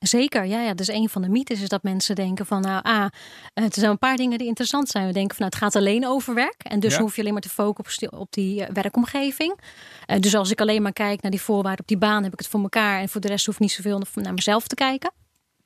Zeker, 0.07 0.45
ja, 0.45 0.61
ja. 0.61 0.75
Dus 0.75 0.89
een 0.89 1.09
van 1.09 1.23
de 1.23 1.29
mythes 1.29 1.61
is 1.61 1.69
dat 1.69 1.83
mensen 1.83 2.15
denken 2.15 2.47
van, 2.47 2.61
nou, 2.61 2.83
ah, 2.83 3.07
het 3.55 3.75
zijn 3.75 3.91
een 3.91 3.99
paar 3.99 4.17
dingen 4.17 4.39
die 4.39 4.47
interessant 4.47 4.89
zijn. 4.89 5.07
We 5.07 5.13
denken 5.13 5.37
van, 5.37 5.47
nou, 5.47 5.57
het 5.59 5.65
gaat 5.65 5.83
alleen 5.83 6.07
over 6.07 6.35
werk. 6.35 6.63
En 6.63 6.81
dus 6.81 6.95
ja. 6.95 7.01
hoef 7.01 7.15
je 7.15 7.21
alleen 7.21 7.33
maar 7.33 7.43
te 7.43 7.49
focussen 7.49 8.13
op 8.13 8.33
die 8.33 8.61
uh, 8.61 8.67
werkomgeving. 8.73 9.61
Uh, 10.07 10.19
dus 10.21 10.35
als 10.35 10.51
ik 10.51 10.61
alleen 10.61 10.83
maar 10.83 10.93
kijk 10.93 11.23
naar 11.23 11.31
die 11.31 11.41
voorwaarden 11.41 11.81
op 11.81 11.89
die 11.89 11.99
baan, 11.99 12.23
heb 12.23 12.33
ik 12.33 12.39
het 12.39 12.49
voor 12.49 12.61
elkaar. 12.61 13.01
En 13.01 13.09
voor 13.09 13.21
de 13.21 13.29
rest 13.29 13.47
hoef 13.47 13.55
ik 13.55 13.61
niet 13.61 13.73
zoveel 13.73 14.03
naar 14.15 14.35
mezelf 14.35 14.67
te 14.67 14.75
kijken. 14.75 15.24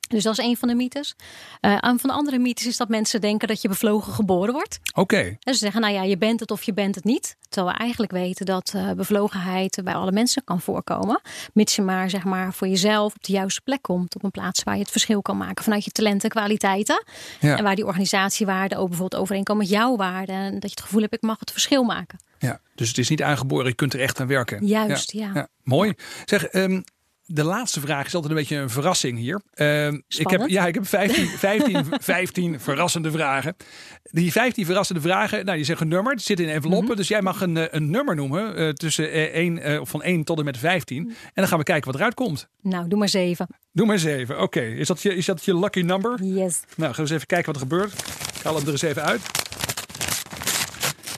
Dus 0.09 0.23
dat 0.23 0.37
is 0.37 0.45
een 0.45 0.57
van 0.57 0.67
de 0.67 0.75
mythes. 0.75 1.15
Uh, 1.61 1.77
een 1.79 1.99
van 1.99 2.09
de 2.09 2.15
andere 2.15 2.39
mythes 2.39 2.67
is 2.67 2.77
dat 2.77 2.89
mensen 2.89 3.21
denken 3.21 3.47
dat 3.47 3.61
je 3.61 3.67
bevlogen 3.67 4.13
geboren 4.13 4.53
wordt. 4.53 4.79
Oké. 4.89 4.99
Okay. 4.99 5.37
ze 5.41 5.53
zeggen, 5.53 5.81
nou 5.81 5.93
ja, 5.93 6.03
je 6.03 6.17
bent 6.17 6.39
het 6.39 6.51
of 6.51 6.63
je 6.63 6.73
bent 6.73 6.95
het 6.95 7.03
niet. 7.03 7.37
Terwijl 7.49 7.73
we 7.73 7.81
eigenlijk 7.81 8.11
weten 8.11 8.45
dat 8.45 8.73
uh, 8.75 8.91
bevlogenheid 8.91 9.81
bij 9.83 9.93
alle 9.93 10.11
mensen 10.11 10.43
kan 10.43 10.61
voorkomen. 10.61 11.21
Mits 11.53 11.75
je 11.75 11.81
maar, 11.81 12.09
zeg 12.09 12.23
maar 12.23 12.53
voor 12.53 12.67
jezelf 12.67 13.15
op 13.15 13.23
de 13.23 13.31
juiste 13.31 13.61
plek 13.61 13.81
komt. 13.81 14.15
Op 14.15 14.23
een 14.23 14.31
plaats 14.31 14.63
waar 14.63 14.75
je 14.75 14.81
het 14.81 14.91
verschil 14.91 15.21
kan 15.21 15.37
maken 15.37 15.63
vanuit 15.63 15.85
je 15.85 15.91
talenten 15.91 16.29
en 16.29 16.35
kwaliteiten. 16.35 17.03
Ja. 17.39 17.57
En 17.57 17.63
waar 17.63 17.75
die 17.75 17.85
organisatiewaarden 17.85 18.77
ook 18.77 18.89
bijvoorbeeld 18.89 19.21
overeenkomen 19.21 19.63
met 19.63 19.71
jouw 19.71 19.95
waarden. 19.95 20.35
En 20.35 20.53
dat 20.53 20.69
je 20.69 20.75
het 20.75 20.81
gevoel 20.81 21.01
hebt, 21.01 21.13
ik 21.13 21.21
mag 21.21 21.39
het 21.39 21.51
verschil 21.51 21.83
maken. 21.83 22.19
Ja, 22.39 22.59
dus 22.75 22.87
het 22.87 22.97
is 22.97 23.09
niet 23.09 23.23
aangeboren, 23.23 23.67
je 23.67 23.73
kunt 23.73 23.93
er 23.93 23.99
echt 23.99 24.19
aan 24.19 24.27
werken. 24.27 24.65
Juist, 24.65 25.11
ja. 25.11 25.31
ja. 25.33 25.47
mooi. 25.63 25.93
Zeg, 26.25 26.53
um, 26.53 26.83
de 27.31 27.43
laatste 27.43 27.79
vraag 27.79 28.05
is 28.05 28.15
altijd 28.15 28.31
een 28.31 28.39
beetje 28.39 28.55
een 28.55 28.69
verrassing 28.69 29.17
hier. 29.17 29.41
Uh, 29.55 29.87
ik 30.07 30.29
heb, 30.29 30.47
ja, 30.47 30.67
ik 30.67 30.73
heb 30.73 30.87
15, 30.87 31.27
15, 31.27 31.85
15 31.99 32.59
verrassende 32.59 33.11
vragen. 33.11 33.55
Die 34.03 34.31
15 34.31 34.65
verrassende 34.65 35.01
vragen, 35.01 35.45
nou, 35.45 35.57
je 35.57 35.63
zegt 35.63 35.81
een 35.81 35.87
nummer, 35.87 36.13
het 36.13 36.21
zit 36.21 36.39
in 36.39 36.49
enveloppen. 36.49 36.81
Mm 36.81 36.87
-hmm. 36.87 36.95
Dus 36.95 37.07
jij 37.07 37.21
mag 37.21 37.41
een, 37.41 37.57
eh, 37.57 37.65
een 37.69 37.89
nummer 37.89 38.15
noemen 38.15 38.59
uh, 38.59 38.69
tussen 38.69 39.33
1, 39.33 39.69
uh, 39.69 39.79
van 39.83 40.03
1 40.03 40.23
tot 40.23 40.39
en 40.39 40.45
met 40.45 40.57
15. 40.57 41.07
En 41.07 41.15
dan 41.33 41.47
gaan 41.47 41.57
we 41.57 41.63
kijken 41.63 41.91
wat 41.91 41.99
eruit 41.99 42.13
komt. 42.13 42.47
Nou, 42.61 42.87
doe 42.87 42.99
maar 42.99 43.09
7. 43.09 43.47
Doe 43.71 43.85
maar 43.85 43.99
7, 43.99 44.35
oké. 44.35 44.43
Okay. 44.43 44.71
Is, 44.71 44.87
dat 44.87 45.01
je, 45.01 45.15
is 45.15 45.25
dat 45.25 45.45
je 45.45 45.59
lucky 45.59 45.81
number? 45.81 46.23
Yes. 46.23 46.61
Nou, 46.75 46.93
gaan 46.93 46.93
we 46.93 47.01
eens 47.01 47.11
even 47.11 47.27
kijken 47.27 47.53
wat 47.53 47.61
er 47.61 47.67
gebeurt. 47.67 47.93
Ik 48.37 48.43
haal 48.43 48.55
hem 48.55 48.65
er 48.65 48.71
eens 48.71 48.81
even 48.81 49.03
uit. 49.03 49.21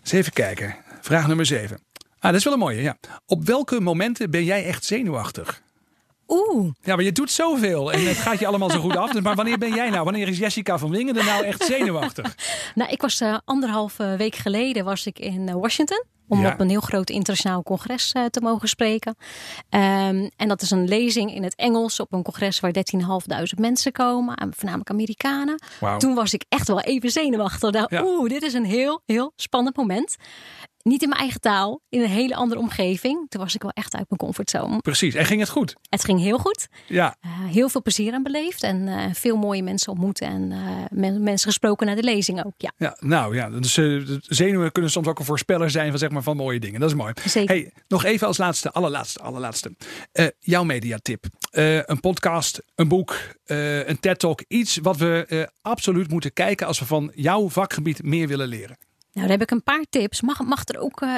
Eens 0.02 0.12
even 0.12 0.34
kijken. 0.34 0.76
Vraag 1.02 1.28
nummer 1.28 1.46
7. 1.46 1.80
Ah, 2.20 2.32
dat 2.32 2.40
is 2.40 2.44
wel 2.44 2.54
een 2.54 2.60
mooie, 2.60 2.82
ja. 2.82 2.98
Op 3.26 3.46
welke 3.46 3.80
momenten 3.80 4.32
ben 4.32 4.44
jij 4.44 4.66
echt 4.66 4.86
zenuwachtig? 4.86 5.62
Oeh. 6.32 6.72
Ja, 6.82 6.96
maar 6.96 7.04
je 7.04 7.12
doet 7.12 7.32
zoveel 7.32 7.92
en 7.92 8.08
het 8.08 8.18
gaat 8.18 8.40
je 8.40 8.48
allemaal 8.48 8.70
zo 8.70 8.80
goed 8.80 8.98
af. 8.98 9.12
Dus 9.12 9.22
maar 9.22 9.36
wanneer 9.36 9.58
ben 9.58 9.74
jij 9.74 9.90
nou? 9.90 10.04
Wanneer 10.04 10.28
is 10.28 10.38
Jessica 10.38 10.78
van 10.78 10.90
Wingen 10.90 11.18
er 11.18 11.26
nou 11.26 11.46
echt 11.46 11.64
zenuwachtig? 11.64 12.36
nou, 12.76 12.92
ik 12.92 13.02
was 13.02 13.22
uh, 13.22 13.38
anderhalve 13.46 14.16
week 14.18 14.36
geleden 14.36 14.86
was 14.86 15.06
ik 15.06 15.20
in 15.20 15.48
uh, 15.48 15.54
Washington. 15.54 16.04
Om 16.28 16.42
ja. 16.42 16.52
op 16.52 16.60
een 16.60 16.70
heel 16.70 16.82
groot 16.82 17.10
internationaal 17.10 17.64
congres 17.64 18.14
uh, 18.18 18.26
te 18.26 18.42
mogen 18.42 18.68
spreken. 18.68 19.16
Um, 19.70 20.30
en 20.36 20.48
dat 20.48 20.62
is 20.62 20.72
een 20.72 20.88
lezing 20.88 21.34
in 21.34 21.44
het 21.44 21.56
Engels 21.56 22.00
op 22.00 22.14
een 22.14 22.24
congres 22.24 22.60
waar 22.60 22.74
13.500 22.74 23.60
mensen 23.60 23.92
komen. 23.92 24.36
Voornamelijk 24.50 24.90
Amerikanen. 24.90 25.62
Wow. 25.80 26.00
Toen 26.00 26.16
was 26.16 26.34
ik 26.34 26.46
echt 26.50 26.68
wel 26.68 26.82
even 26.82 27.10
zenuwachtig. 27.10 27.90
Ja. 27.90 28.04
Oeh, 28.04 28.30
dit 28.30 28.44
is 28.44 28.54
een 28.54 28.66
heel, 28.66 29.02
heel 29.06 29.34
spannend 29.36 29.76
moment 29.76 30.18
niet 30.84 31.02
in 31.02 31.10
mijn 31.10 31.22
eigen 31.22 31.42
taal, 31.42 31.82
in 31.90 32.02
een 32.02 32.10
hele 32.10 32.36
andere 32.36 32.62
omgeving. 32.62 33.30
Toen 33.30 33.42
was 33.42 33.56
ik 33.56 33.62
wel 33.62 33.72
echt 33.72 33.96
uit 33.96 34.06
mijn 34.10 34.20
comfortzone. 34.20 34.78
Precies. 34.78 35.14
En 35.14 35.26
ging 35.26 35.40
het 35.40 35.50
goed? 35.50 35.76
Het 35.90 36.04
ging 36.04 36.20
heel 36.20 36.38
goed. 36.38 36.68
Ja. 36.88 37.16
Uh, 37.26 37.32
heel 37.46 37.70
veel 37.70 37.82
plezier 37.82 38.14
aan 38.14 38.24
beleefd 38.24 38.64
en 38.64 38.88
uh, 38.88 39.04
veel 39.14 39.36
mooie 39.36 39.64
mensen 39.64 39.92
ontmoet 39.92 40.22
en 40.22 40.52
uh, 40.52 40.60
men, 40.90 41.24
mensen 41.24 41.48
gesproken 41.48 41.86
naar 41.86 41.96
de 41.96 42.04
lezing 42.04 42.46
ook. 42.46 42.54
Ja. 42.58 42.72
ja 42.78 42.98
nou 43.00 43.36
ja, 43.36 43.50
dus 43.50 43.74
zenuwen 44.22 44.72
kunnen 44.72 44.92
soms 44.92 45.08
ook 45.08 45.20
een 45.20 45.26
voorspeller 45.26 45.70
zijn 45.70 45.90
van 45.90 46.00
zeg 46.00 46.10
maar 46.10 46.24
van 46.24 46.38
mooie 46.38 46.60
dingen. 46.60 46.80
Dat 46.80 46.90
is 46.90 46.96
mooi. 46.96 47.14
Zeker. 47.26 47.56
Hey, 47.56 47.72
nog 47.88 48.04
even 48.04 48.28
als 48.28 48.38
laatste, 48.38 48.72
allerlaatste, 48.72 49.20
allerlaatste. 49.20 49.76
jouw 50.40 50.64
mediatip. 50.64 51.26
een 51.52 52.00
podcast, 52.00 52.62
een 52.76 52.88
boek, 52.88 53.18
een 53.46 54.00
TED 54.00 54.20
Talk, 54.20 54.44
iets 54.48 54.78
wat 54.78 54.98
we 54.98 55.50
absoluut 55.62 56.10
moeten 56.10 56.34
kijken 56.34 56.68
als 56.68 56.80
we 56.80 56.86
van 56.86 57.12
jouw 57.16 57.50
vakgebied 57.50 58.04
meer 58.04 58.28
willen 58.28 58.48
leren. 58.48 58.78
Nou, 59.12 59.28
daar 59.28 59.38
heb 59.38 59.42
ik 59.42 59.52
een 59.52 59.64
paar 59.64 59.86
tips. 59.90 60.22
Mag, 60.22 60.40
mag 60.40 60.68
er 60.68 60.80
ook 60.80 61.02
uh, 61.02 61.16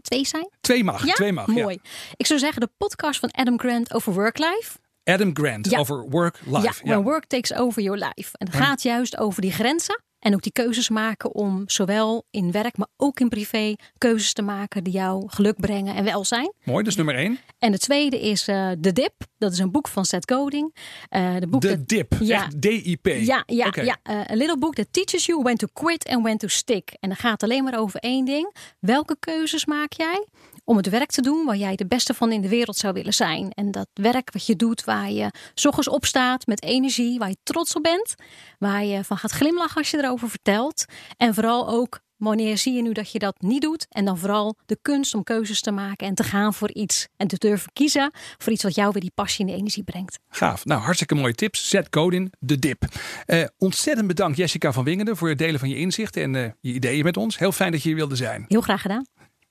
twee 0.00 0.26
zijn? 0.26 0.50
Twee 0.60 0.84
mag, 0.84 1.04
ja? 1.04 1.12
twee 1.12 1.32
mag. 1.32 1.46
Mooi. 1.46 1.78
Ik 2.16 2.26
zou 2.26 2.40
zeggen 2.40 2.60
de 2.60 2.70
podcast 2.76 3.20
van 3.20 3.30
Adam 3.30 3.58
Grant 3.58 3.94
over 3.94 4.12
work-life. 4.12 4.78
Adam 5.04 5.30
Grant 5.36 5.70
ja. 5.70 5.78
over 5.78 6.08
work-life. 6.08 6.62
Ja, 6.62 6.72
when 6.82 7.02
work 7.02 7.24
takes 7.24 7.54
over 7.54 7.82
your 7.82 7.98
life. 7.98 8.38
En 8.38 8.46
het 8.46 8.56
gaat 8.56 8.82
juist 8.82 9.16
over 9.16 9.40
die 9.42 9.52
grenzen. 9.52 10.04
En 10.26 10.34
ook 10.34 10.42
die 10.42 10.52
keuzes 10.52 10.88
maken 10.88 11.34
om 11.34 11.62
zowel 11.66 12.26
in 12.30 12.52
werk, 12.52 12.76
maar 12.76 12.88
ook 12.96 13.20
in 13.20 13.28
privé 13.28 13.74
keuzes 13.98 14.32
te 14.32 14.42
maken 14.42 14.84
die 14.84 14.92
jou 14.92 15.24
geluk 15.26 15.60
brengen 15.60 15.94
en 15.94 16.04
welzijn. 16.04 16.52
Mooi, 16.64 16.78
dat 16.78 16.86
is 16.86 16.96
nummer 16.96 17.14
één. 17.14 17.38
En 17.58 17.72
de 17.72 17.78
tweede 17.78 18.20
is 18.20 18.48
uh, 18.48 18.70
The 18.70 18.92
Dip. 18.92 19.12
Dat 19.38 19.52
is 19.52 19.58
een 19.58 19.70
boek 19.70 19.88
van 19.88 20.04
Seth 20.04 20.30
Godin. 20.30 20.72
Uh, 21.10 21.36
de 21.38 21.46
boek 21.46 21.60
The 21.60 21.68
dat, 21.68 21.88
Dip, 21.88 22.14
ja, 22.20 22.44
echt 22.44 22.60
D-I-P. 22.60 23.06
Ja, 23.06 23.42
ja, 23.46 23.66
okay. 23.66 23.84
ja. 23.84 23.98
Uh, 24.10 24.20
a 24.30 24.34
little 24.34 24.58
book 24.58 24.74
that 24.74 24.86
teaches 24.90 25.26
you 25.26 25.42
when 25.42 25.56
to 25.56 25.66
quit 25.72 26.08
and 26.08 26.22
when 26.22 26.38
to 26.38 26.48
stick. 26.48 26.96
En 27.00 27.08
dat 27.08 27.18
gaat 27.18 27.42
alleen 27.42 27.64
maar 27.64 27.78
over 27.78 28.00
één 28.00 28.24
ding. 28.24 28.54
Welke 28.80 29.16
keuzes 29.18 29.66
maak 29.66 29.92
jij 29.92 30.26
om 30.66 30.76
het 30.76 30.88
werk 30.88 31.10
te 31.10 31.22
doen 31.22 31.44
waar 31.44 31.56
jij 31.56 31.76
de 31.76 31.86
beste 31.86 32.14
van 32.14 32.32
in 32.32 32.40
de 32.40 32.48
wereld 32.48 32.76
zou 32.76 32.92
willen 32.92 33.14
zijn. 33.14 33.50
En 33.50 33.70
dat 33.70 33.88
werk 33.92 34.32
wat 34.32 34.46
je 34.46 34.56
doet, 34.56 34.84
waar 34.84 35.10
je 35.10 35.30
s 35.54 35.66
ochtends 35.66 35.88
opstaat 35.88 36.46
met 36.46 36.62
energie, 36.62 37.18
waar 37.18 37.28
je 37.28 37.36
trots 37.42 37.74
op 37.74 37.82
bent, 37.82 38.14
waar 38.58 38.84
je 38.84 39.04
van 39.04 39.16
gaat 39.16 39.30
glimlachen 39.30 39.76
als 39.76 39.90
je 39.90 39.98
erover 39.98 40.30
vertelt. 40.30 40.84
En 41.16 41.34
vooral 41.34 41.68
ook 41.68 42.00
wanneer 42.16 42.58
zie 42.58 42.74
je 42.74 42.82
nu 42.82 42.92
dat 42.92 43.12
je 43.12 43.18
dat 43.18 43.40
niet 43.40 43.62
doet? 43.62 43.86
En 43.88 44.04
dan 44.04 44.18
vooral 44.18 44.56
de 44.66 44.78
kunst 44.82 45.14
om 45.14 45.22
keuzes 45.22 45.60
te 45.60 45.70
maken 45.70 46.06
en 46.06 46.14
te 46.14 46.22
gaan 46.22 46.54
voor 46.54 46.72
iets. 46.72 47.08
En 47.16 47.26
te 47.26 47.36
durven 47.38 47.72
kiezen 47.72 48.10
voor 48.38 48.52
iets 48.52 48.62
wat 48.62 48.74
jou 48.74 48.90
weer 48.92 49.02
die 49.02 49.12
passie 49.14 49.44
en 49.46 49.52
de 49.52 49.58
energie 49.58 49.82
brengt. 49.82 50.18
Gaaf. 50.28 50.64
Nou, 50.64 50.80
hartstikke 50.80 51.14
mooie 51.14 51.34
tips. 51.34 51.68
Zet 51.68 51.88
code 51.88 52.16
in, 52.16 52.32
de 52.38 52.58
dip. 52.58 52.84
Uh, 53.26 53.44
ontzettend 53.58 54.06
bedankt 54.06 54.36
Jessica 54.36 54.72
van 54.72 54.84
Wingenden 54.84 55.16
voor 55.16 55.28
het 55.28 55.38
delen 55.38 55.60
van 55.60 55.68
je 55.68 55.76
inzichten 55.76 56.22
en 56.22 56.34
uh, 56.34 56.50
je 56.60 56.72
ideeën 56.72 57.04
met 57.04 57.16
ons. 57.16 57.38
Heel 57.38 57.52
fijn 57.52 57.72
dat 57.72 57.82
je 57.82 57.88
hier 57.88 57.98
wilde 57.98 58.16
zijn. 58.16 58.44
Heel 58.48 58.60
graag 58.60 58.80
gedaan. 58.80 59.04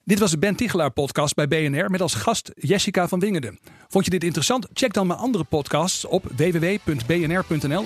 Dit 0.06 0.20
was 0.20 0.32
de 0.32 0.38
Ben 0.38 0.56
Tichelaar 0.56 0.92
podcast 0.92 1.36
bij 1.36 1.48
BNR 1.48 1.90
met 1.90 2.02
als 2.02 2.14
gast 2.14 2.52
Jessica 2.56 3.08
van 3.08 3.20
Wingenden. 3.20 3.60
Vond 3.88 4.06
je 4.06 4.12
dit 4.12 4.24
interessant? 4.24 4.68
Check 4.74 4.94
dan 4.94 5.08
mijn 5.08 5.20
andere 5.20 5.44
podcasts 5.44 6.06
op 6.06 6.24
www.bnr.nl 6.36 7.86